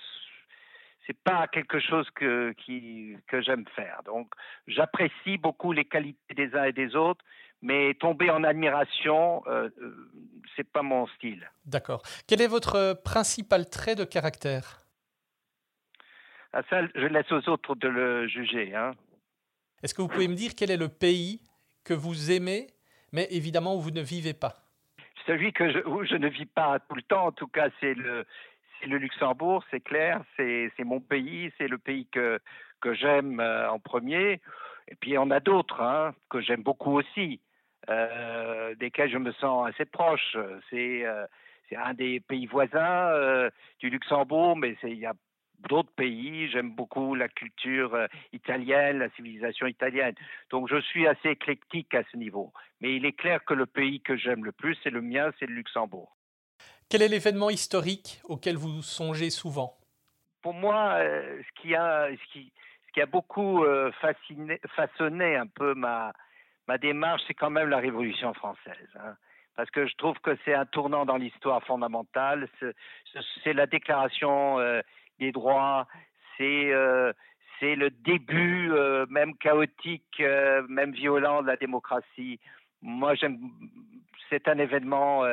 c'est 1.06 1.18
pas 1.18 1.48
quelque 1.48 1.80
chose 1.80 2.10
que, 2.16 2.54
qui, 2.54 3.16
que 3.28 3.42
j'aime 3.42 3.66
faire. 3.76 4.02
Donc, 4.06 4.32
j'apprécie 4.68 5.38
beaucoup 5.38 5.72
les 5.72 5.86
qualités 5.86 6.34
des 6.34 6.54
uns 6.56 6.66
et 6.66 6.74
des 6.74 6.96
autres, 6.96 7.24
mais 7.62 7.94
tomber 7.96 8.30
en 8.30 8.44
admiration, 8.44 9.44
euh, 9.48 9.70
euh, 9.82 10.12
c'est 10.56 10.70
pas 10.70 10.82
mon 10.82 11.08
style. 11.08 11.50
D'accord. 11.66 12.02
Quel 12.28 12.42
est 12.42 12.48
votre 12.48 12.94
principal 13.04 13.70
trait 13.70 13.96
de 13.96 14.04
caractère? 14.04 14.86
Ah, 16.54 16.62
Ça, 16.70 16.82
je 16.96 17.06
laisse 17.06 17.32
aux 17.32 17.50
autres 17.50 17.76
de 17.76 17.88
le 17.88 18.28
juger. 18.28 18.76
Hein. 18.76 18.94
Est-ce 19.84 19.94
que 19.94 20.02
vous 20.02 20.08
pouvez 20.08 20.28
me 20.28 20.36
dire 20.36 20.52
quel 20.58 20.72
est 20.72 20.78
le 20.78 20.90
pays 20.90 21.42
que 21.84 21.94
vous 21.94 22.32
aimez, 22.32 22.68
mais 23.12 23.28
évidemment 23.30 23.76
où 23.76 23.82
vous 23.82 23.92
ne 23.92 24.02
vivez 24.02 24.34
pas? 24.34 24.64
Celui 25.28 25.54
que 25.54 25.72
je, 25.72 25.80
où 25.88 26.06
je 26.06 26.16
ne 26.16 26.28
vis 26.28 26.46
pas 26.46 26.80
tout 26.80 26.96
le 26.96 27.02
temps, 27.02 27.28
en 27.28 27.32
tout 27.32 27.48
cas, 27.48 27.70
c'est 27.80 27.94
le, 27.96 28.26
le 28.86 28.98
Luxembourg, 28.98 29.64
c'est 29.72 29.82
clair, 29.82 30.22
c'est 30.38 30.72
mon 30.80 31.00
pays, 31.00 31.52
c'est 31.58 31.68
le 31.68 31.78
pays 31.78 32.08
que, 32.08 32.40
j'aime 32.94 33.40
euh, 33.40 33.70
en 33.72 33.80
premier. 33.80 34.40
Et 34.88 34.96
puis 34.96 35.18
en 35.18 35.32
a 35.32 35.40
d'autres 35.40 35.82
hein, 35.82 36.14
que 36.30 36.40
j'aime 36.40 36.62
beaucoup 36.62 37.00
aussi, 37.00 37.42
euh, 37.90 38.76
desquels 38.76 39.12
je 39.12 39.18
me 39.18 39.32
sens 39.34 39.68
assez 39.68 39.86
proche. 39.86 40.38
C'est 40.70 41.06
euh, 41.06 41.26
un 41.76 41.94
des 41.94 42.20
pays 42.20 42.46
voisins 42.46 43.10
euh, 43.10 43.50
du 43.80 43.90
Luxembourg, 43.90 44.56
mais 44.58 44.76
il 44.84 45.00
y 45.00 45.06
a 45.06 45.14
d'autres 45.70 45.92
pays. 45.96 46.48
J'aime 46.50 46.72
beaucoup 46.72 47.16
la 47.16 47.28
culture 47.28 48.08
italienne, 48.34 49.00
la 49.00 49.10
civilisation 49.12 49.68
italienne. 49.68 50.16
Donc 50.52 50.70
je 50.70 50.80
suis 50.82 51.08
assez 51.08 51.30
éclectique 51.30 51.94
à 51.96 52.04
ce 52.12 52.18
niveau. 52.18 52.54
Mais 52.82 52.96
il 52.96 53.06
est 53.06 53.14
clair 53.14 53.44
que 53.46 53.54
le 53.54 53.66
pays 53.66 54.02
que 54.02 54.16
j'aime 54.16 54.46
le 54.46 54.52
plus, 54.52 54.78
c'est 54.84 54.92
le 54.92 55.02
mien, 55.02 55.32
c'est 55.40 55.48
le 55.48 55.56
Luxembourg. 55.56 56.15
Quel 56.90 57.02
est 57.02 57.08
l'événement 57.08 57.50
historique 57.50 58.22
auquel 58.26 58.58
vous 58.58 58.84
songez 58.84 59.32
souvent? 59.32 59.76
Pour 60.44 60.54
moi, 60.54 61.00
ce 61.00 61.62
qui 61.62 61.74
a, 61.74 62.10
ce 62.12 62.40
qui, 62.94 63.02
a 63.02 63.08
beaucoup 63.08 63.64
euh, 63.64 63.92
façonné 64.76 65.36
un 65.36 65.48
peu 65.48 65.74
ma, 65.74 66.14
ma 66.68 66.78
démarche, 66.78 67.24
c'est 67.28 67.34
quand 67.34 67.50
même 67.50 67.70
la 67.70 67.80
Révolution 67.80 68.34
française. 68.36 68.90
Hein. 69.00 69.16
parce 69.56 69.72
que 69.72 69.88
je 69.88 69.96
trouve 69.96 70.20
que 70.20 70.38
c'est 70.46 70.54
un 70.54 70.68
tournant 70.68 71.06
dans 71.06 71.18
l'histoire 71.18 71.64
fondamentale. 71.64 72.48
C'est 73.44 73.54
la 73.54 73.66
déclaration 73.66 74.60
euh, 74.60 74.82
des 75.20 75.32
droits, 75.32 75.88
c'est 76.38 76.72
euh, 76.72 77.12
le 77.62 77.90
début, 77.90 78.72
même 79.10 79.36
chaotique, 79.38 80.22
même 80.70 80.92
violent 80.92 81.42
de 81.42 81.48
la 81.48 81.56
démocratie. 81.56 82.40
Moi. 82.84 83.16
C'est 84.30 84.48
un 84.48 84.58
événement 84.58 85.24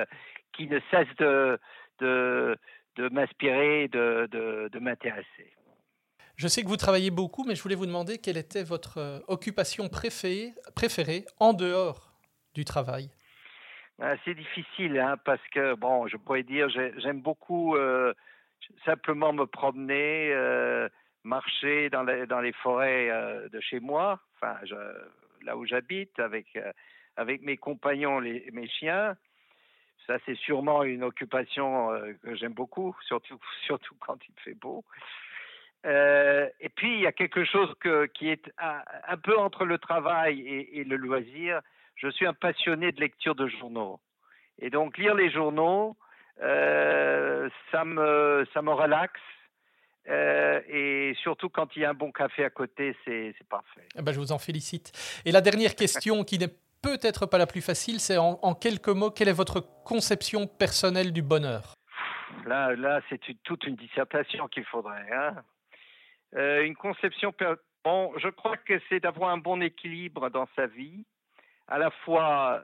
qui 0.53 0.67
ne 0.67 0.81
cesse 0.91 1.15
de, 1.19 1.59
de, 1.99 2.57
de 2.97 3.09
m'inspirer, 3.09 3.89
de, 3.89 4.29
de, 4.31 4.69
de 4.69 4.79
m'intéresser. 4.79 5.53
Je 6.37 6.49
sais 6.49 6.63
que 6.63 6.69
vous 6.69 6.77
travaillez 6.77 7.11
beaucoup, 7.11 7.45
mais 7.45 7.55
je 7.55 7.63
voulais 7.63 7.75
vous 7.75 7.87
demander 7.87 8.19
quelle 8.19 8.39
était 8.39 8.65
votre 8.65 8.99
euh, 8.99 9.19
occupation 9.29 9.89
préférée, 9.89 10.55
préférée 10.75 11.25
en 11.39 11.53
dehors 11.53 12.13
du 12.55 12.65
travail. 12.65 13.11
Ah, 14.01 14.15
c'est 14.25 14.35
difficile, 14.35 14.99
hein, 14.99 15.17
parce 15.25 15.47
que, 15.53 15.75
bon, 15.75 16.09
je 16.09 16.17
pourrais 16.17 16.43
dire, 16.43 16.69
j'aime 16.71 17.21
beaucoup 17.21 17.77
euh, 17.77 18.15
simplement 18.85 19.33
me 19.33 19.47
promener, 19.47 20.33
euh, 20.33 20.89
marcher 21.23 21.91
dans 21.91 22.03
les, 22.03 22.27
dans 22.27 22.41
les 22.41 22.53
forêts 22.53 23.09
de 23.53 23.61
chez 23.61 23.79
moi, 23.79 24.19
enfin, 24.35 24.57
là 25.43 25.57
où 25.57 25.65
j'habite, 25.67 26.19
avec, 26.19 26.59
avec 27.17 27.43
mes 27.43 27.57
compagnons, 27.57 28.19
les, 28.19 28.51
mes 28.53 28.69
chiens. 28.69 29.17
Ça, 30.07 30.19
c'est 30.27 30.37
sûrement 30.37 30.83
une 30.83 31.05
occupation 31.05 31.91
que 32.23 32.35
j'aime 32.35 32.55
beaucoup, 32.55 32.97
surtout, 33.07 33.39
surtout 33.67 33.95
quand 34.01 34.19
il 34.29 34.35
fait 34.43 34.55
beau. 34.55 34.85
Euh, 35.85 36.49
et 36.61 36.69
puis, 36.69 36.95
il 36.95 37.01
y 37.01 37.07
a 37.07 37.13
quelque 37.13 37.45
chose 37.45 37.73
qui 38.15 38.29
est 38.29 38.51
un, 38.59 39.17
peu 39.17 39.37
entre 39.39 39.65
le 39.65 39.79
travail 39.79 40.41
et, 40.41 40.85
le 40.85 40.97
loisir. 40.97 41.61
Je 41.97 42.09
suis 42.09 42.27
un 42.27 42.35
passionné 42.35 42.93
de 42.93 43.01
lecture 43.01 43.35
de 43.35 43.49
journaux. 43.49 44.01
Et 44.59 44.71
donc, 44.71 44.97
lire 44.99 45.15
les 45.15 45.31
journaux, 45.31 45.97
euh, 46.41 47.49
ça, 47.71 47.85
me, 47.85 48.47
ça 48.55 48.63
me 48.63 48.73
relaxe. 48.73 49.21
Euh, 50.09 50.61
et 50.69 51.15
surtout 51.23 51.49
quand 51.49 51.77
il 51.77 51.83
y 51.83 51.85
a 51.85 51.91
un 51.91 51.95
bon 51.95 52.11
café 52.11 52.45
à 52.45 52.51
côté, 52.51 52.97
c'est 53.05 53.35
parfait. 53.49 53.87
Eh 53.97 54.03
ben, 54.03 54.13
je 54.13 54.19
vous 54.19 54.33
en 54.33 54.39
félicite. 54.39 54.93
Et 55.25 55.31
la 55.31 55.41
dernière 55.41 55.77
question, 55.77 56.25
qui 56.25 56.39
n'est 56.39 56.55
peut-être 56.83 57.27
pas 57.27 57.39
la 57.39 57.47
plus 57.47 57.63
facile, 57.63 58.01
c'est 58.01 58.19
en, 58.19 58.55
quelques 58.55 58.89
mots, 58.89 59.11
quelle 59.11 59.29
est 59.29 59.33
votre 59.33 59.61
conception 59.85 60.47
personnelle 60.47 61.13
du 61.13 61.23
bonheur? 61.23 61.75
Là, 62.47 62.75
là 62.75 63.01
c'est 63.09 63.21
toute 63.45 63.65
une 63.65 63.77
dissertation 63.77 64.49
qu'il 64.49 64.65
faudrait. 64.65 65.11
Hein 65.13 65.37
euh, 66.35 66.65
une 66.65 66.77
conception. 66.77 67.33
Bon, 67.85 68.13
je 68.19 68.29
crois 68.29 68.57
que 68.57 68.81
c'est 68.89 69.01
d'avoir 69.01 69.31
un 69.31 69.39
bon 69.39 69.63
équilibre 69.63 70.31
dans 70.31 70.49
sa 70.57 70.67
vie. 70.67 71.05
À 71.69 71.79
la 71.79 71.91
fois, 71.91 72.63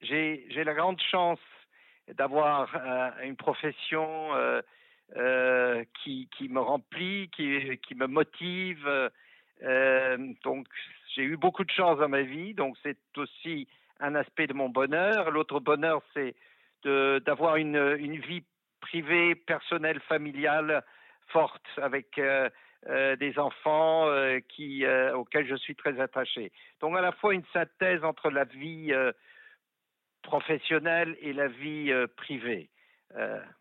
j'ai 0.00 0.46
la 0.64 0.74
grande 0.74 1.00
chance 1.00 1.40
d'avoir 2.08 2.74
euh, 2.74 3.10
une 3.22 3.36
profession 3.36 4.34
euh, 5.16 5.84
qui, 6.02 6.28
me 6.48 6.60
remplit, 6.60 7.30
qui 7.30 7.94
me 7.94 8.06
motive. 8.06 9.10
Donc, 9.62 10.66
j'ai 11.14 11.22
eu 11.22 11.36
beaucoup 11.36 11.64
de 11.64 11.70
chance 11.70 11.98
dans 11.98 12.08
ma 12.08 12.22
vie. 12.22 12.54
Donc, 12.54 12.76
c'est 12.82 12.98
aussi 13.16 13.68
un 14.00 14.14
aspect 14.14 14.46
de 14.46 14.54
mon 14.54 14.68
bonheur. 14.68 15.30
L'autre 15.30 15.60
bonheur, 15.60 16.02
c'est 16.12 16.34
d'avoir 16.84 17.56
une, 17.56 18.16
vie 18.16 18.44
privée, 18.80 19.34
personnelle, 19.34 20.00
familiale 20.00 20.84
forte 21.28 21.66
avec 21.78 22.18
euh, 22.18 22.50
euh, 22.88 23.16
des 23.16 23.38
enfants 23.38 24.06
euh, 24.08 24.40
auxquels 25.14 25.46
je 25.46 25.56
suis 25.56 25.74
très 25.74 25.98
attaché. 26.00 26.52
Donc 26.80 26.96
à 26.96 27.00
la 27.00 27.12
fois 27.12 27.34
une 27.34 27.44
synthèse 27.52 28.04
entre 28.04 28.30
la 28.30 28.44
vie 28.44 28.92
professionnelle 30.22 31.16
et 31.20 31.32
la 31.32 31.48
vie 31.48 31.92
privée. 32.16 32.68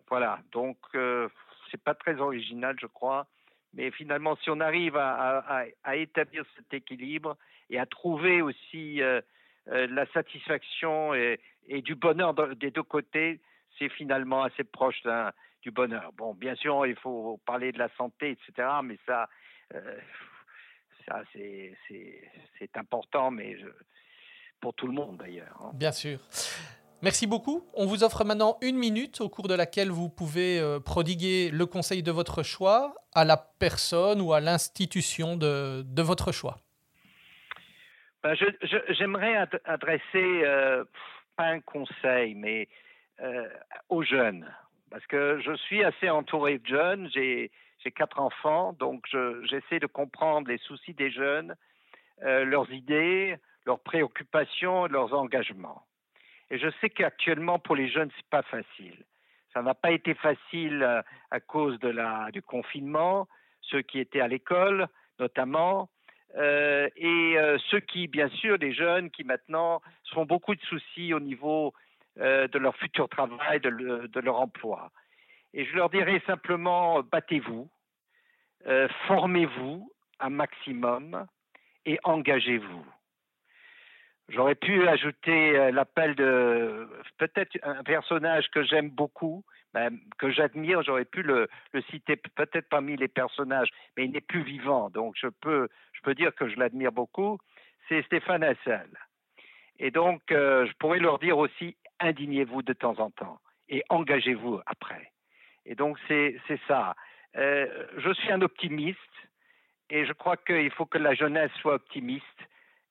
voilà, 0.10 0.40
donc 0.52 0.78
c'est 1.72 1.82
pas 1.82 1.94
très 1.94 2.20
original, 2.20 2.76
je 2.80 2.88
crois, 2.88 3.28
mais 3.74 3.92
finalement, 3.92 4.36
si 4.38 4.50
on 4.50 4.60
arrive 4.60 4.98
à, 4.98 5.66
établir 5.94 6.44
cet 6.56 6.74
équilibre 6.74 7.38
et 7.70 7.80
à 7.80 7.86
trouver 7.86 8.42
aussi 8.42 9.02
la 9.66 10.06
satisfaction 10.14 11.14
et, 11.14 11.40
du 11.82 11.96
bonheur 11.96 12.34
des 12.56 12.72
deux 12.72 12.84
côtés, 12.84 13.40
c'est 13.80 13.90
finalement 13.90 14.44
assez 14.44 14.64
proche 14.64 15.02
du 15.62 15.72
bonheur. 15.72 16.12
Bon, 16.14 16.34
bien 16.34 16.56
sûr, 16.56 16.86
il 16.86 16.96
faut 16.96 17.40
parler 17.46 17.72
de 17.72 17.80
la 17.80 17.90
santé, 17.98 18.32
etc., 18.32 18.68
mais 18.84 18.98
ça, 19.06 19.30
euh, 19.74 19.98
ça 21.08 21.24
c'est 21.34 22.78
important, 22.78 23.32
mais 23.32 23.58
pour 24.60 24.74
tout 24.74 24.88
le 24.88 24.94
monde 24.94 25.18
d'ailleurs. 25.18 25.58
Hein. 25.62 25.72
Bien 25.74 25.92
sûr. 25.92 26.20
Merci 27.04 27.28
beaucoup. 27.28 27.70
On 27.74 27.86
vous 27.86 28.04
offre 28.04 28.24
maintenant 28.24 28.58
une 28.62 28.78
minute 28.78 29.20
au 29.20 29.28
cours 29.28 29.50
de 29.50 29.54
laquelle 29.54 29.90
vous 29.90 30.10
pouvez 30.10 30.60
euh, 30.60 30.80
prodiguer 30.80 31.50
le 31.52 31.66
conseil 31.66 32.02
de 32.02 32.12
votre 32.12 32.44
choix 32.44 32.96
à 33.14 33.26
la 33.26 33.36
personne 33.36 34.22
ou 34.22 34.32
à 34.32 34.40
l'institution 34.40 35.36
de, 35.36 36.02
votre 36.02 36.32
choix. 36.32 36.56
Ben, 38.24 38.36
J'aimerais 38.90 39.36
adresser, 39.66 40.02
euh, 40.16 40.86
pas 41.36 41.48
un 41.48 41.60
conseil, 41.60 42.36
mais 42.36 42.70
aux 43.90 44.04
jeunes, 44.04 44.46
parce 44.90 45.06
que 45.08 45.40
je 45.46 45.56
suis 45.56 45.84
assez 45.84 46.10
entouré 46.10 46.58
de 46.58 46.68
jeunes, 46.68 47.10
j'ai 47.14 47.52
quatre 47.92 48.20
enfants, 48.20 48.74
donc 48.74 49.06
j'essaie 49.50 49.80
de 49.80 49.88
comprendre 49.88 50.48
les 50.48 50.58
soucis 50.60 50.94
des 50.94 51.12
jeunes, 51.12 51.56
euh, 52.24 52.46
leurs 52.46 52.72
idées, 52.72 53.36
leurs 53.66 53.80
préoccupations, 53.80 54.88
leurs 54.88 55.14
engagements. 55.14 55.84
Et 56.54 56.60
je 56.60 56.70
sais 56.80 56.90
qu'actuellement 56.92 57.58
pour 57.58 57.76
les 57.76 57.90
jeunes 57.90 58.12
c'est 58.16 58.30
pas 58.30 58.44
facile. 58.44 59.04
Ça 59.54 59.62
n'a 59.62 59.74
pas 59.74 59.92
été 59.92 60.14
facile 60.14 60.84
euh, 60.84 61.02
à 61.32 61.40
cause 61.40 61.80
de 61.80 61.92
du 62.32 62.42
confinement, 62.42 63.28
ceux 63.62 63.82
qui 63.82 64.00
étaient 64.00 64.22
à 64.22 64.28
l'école 64.28 64.88
notamment, 65.20 65.90
euh, 66.36 66.90
et 66.96 67.36
ceux 67.70 67.80
qui, 67.80 68.08
bien 68.08 68.28
sûr, 68.30 68.58
les 68.58 68.74
jeunes 68.74 69.12
qui 69.12 69.24
maintenant 69.24 69.82
font 70.12 70.26
beaucoup 70.26 70.56
de 70.56 70.62
soucis 70.62 71.14
au 71.14 71.20
niveau 71.20 71.74
euh, 72.20 72.48
de 72.48 72.60
leur 72.60 72.76
futur 72.76 73.10
travail, 73.10 73.60
de, 73.60 74.20
leur 74.20 74.40
emploi. 74.40 74.92
Et 75.56 75.66
je 75.66 75.76
leur 75.76 75.90
dirais 75.90 76.22
simplement, 76.28 77.02
battez-vous, 77.02 77.68
euh, 78.68 78.88
formez-vous 79.08 79.92
un 80.20 80.30
maximum 80.30 81.26
et 81.88 81.98
engagez-vous. 82.04 82.86
J'aurais 84.30 84.56
pu 84.56 84.88
ajouter 84.88 85.58
euh, 85.58 85.72
l'appel 85.72 86.16
de 86.16 86.88
peut-être 87.18 87.58
un 87.64 87.84
personnage 87.84 88.50
que 88.52 88.64
j'aime 88.64 88.90
beaucoup, 88.90 89.44
que 90.20 90.30
j'admire, 90.30 90.84
j'aurais 90.84 91.06
pu 91.06 91.24
le, 91.24 91.50
citer 91.90 92.16
peut-être 92.16 92.70
parmi 92.70 92.96
les 92.96 93.08
personnages, 93.08 93.70
mais 93.98 94.06
il 94.06 94.12
n'est 94.12 94.22
plus 94.22 94.44
vivant, 94.44 94.92
donc 94.92 95.16
je 95.18 95.28
peux, 95.28 95.68
je 95.94 96.02
peux 96.02 96.14
dire 96.14 96.34
que 96.36 96.48
je 96.48 96.58
l'admire 96.58 96.92
beaucoup, 96.92 97.40
c'est 97.90 98.04
Stéphane 98.04 98.44
Hassel. 98.44 98.88
Et 99.80 99.90
donc, 99.90 100.22
je 100.30 100.72
pourrais 100.78 101.00
leur 101.00 101.18
dire 101.18 101.40
aussi, 101.40 101.76
indignez-vous 102.00 102.62
de 102.62 102.74
temps 102.74 103.00
en 103.00 103.10
temps 103.10 103.40
et 103.70 103.84
engagez-vous 103.90 104.62
après. 104.66 105.12
Et 105.66 105.76
donc 105.76 105.98
c'est 106.08 106.38
ça. 106.68 106.96
Euh, 107.36 107.88
je 107.98 108.14
suis 108.14 108.32
un 108.32 108.42
optimiste 108.42 109.00
et 109.90 110.06
je 110.06 110.14
crois 110.14 110.38
qu'il 110.38 110.72
faut 110.72 110.86
que 110.86 110.98
la 110.98 111.14
jeunesse 111.16 111.52
soit 111.62 111.76
optimiste 111.76 112.24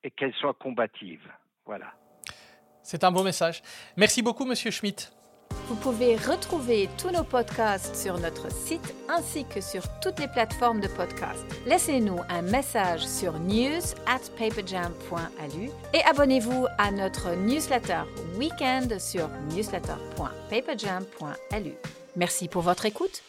et 0.04 0.10
qu'elle 0.10 0.34
soit 0.34 0.54
combative. 0.54 1.26
Voilà. 1.64 1.92
C'est 2.82 3.04
un 3.04 3.12
beau 3.12 3.22
message. 3.22 3.62
Merci 3.96 4.20
beaucoup, 4.22 4.44
Monsieur 4.44 4.70
Schmitt. 4.70 5.12
Vous 5.68 5.76
pouvez 5.76 6.16
retrouver 6.16 6.88
tous 6.98 7.10
nos 7.10 7.22
podcasts 7.24 7.94
sur 7.94 8.18
notre 8.18 8.50
site 8.50 8.94
ainsi 9.08 9.46
que 9.46 9.60
sur 9.60 9.84
toutes 10.00 10.18
les 10.18 10.26
plateformes 10.28 10.80
de 10.80 10.88
podcast. 10.88 11.44
Laissez-nous 11.66 12.18
un 12.28 12.42
message 12.42 13.06
sur 13.06 13.38
news 13.38 13.80
at 14.06 14.18
paperjam.alu 14.38 15.70
et 15.94 16.02
abonnez-vous 16.04 16.66
à 16.78 16.90
notre 16.90 17.36
newsletter 17.36 18.02
weekend 18.36 18.98
sur 18.98 19.28
newsletter.paperjam.alu. 19.54 21.74
Merci 22.16 22.48
pour 22.48 22.62
votre 22.62 22.86
écoute 22.86 23.22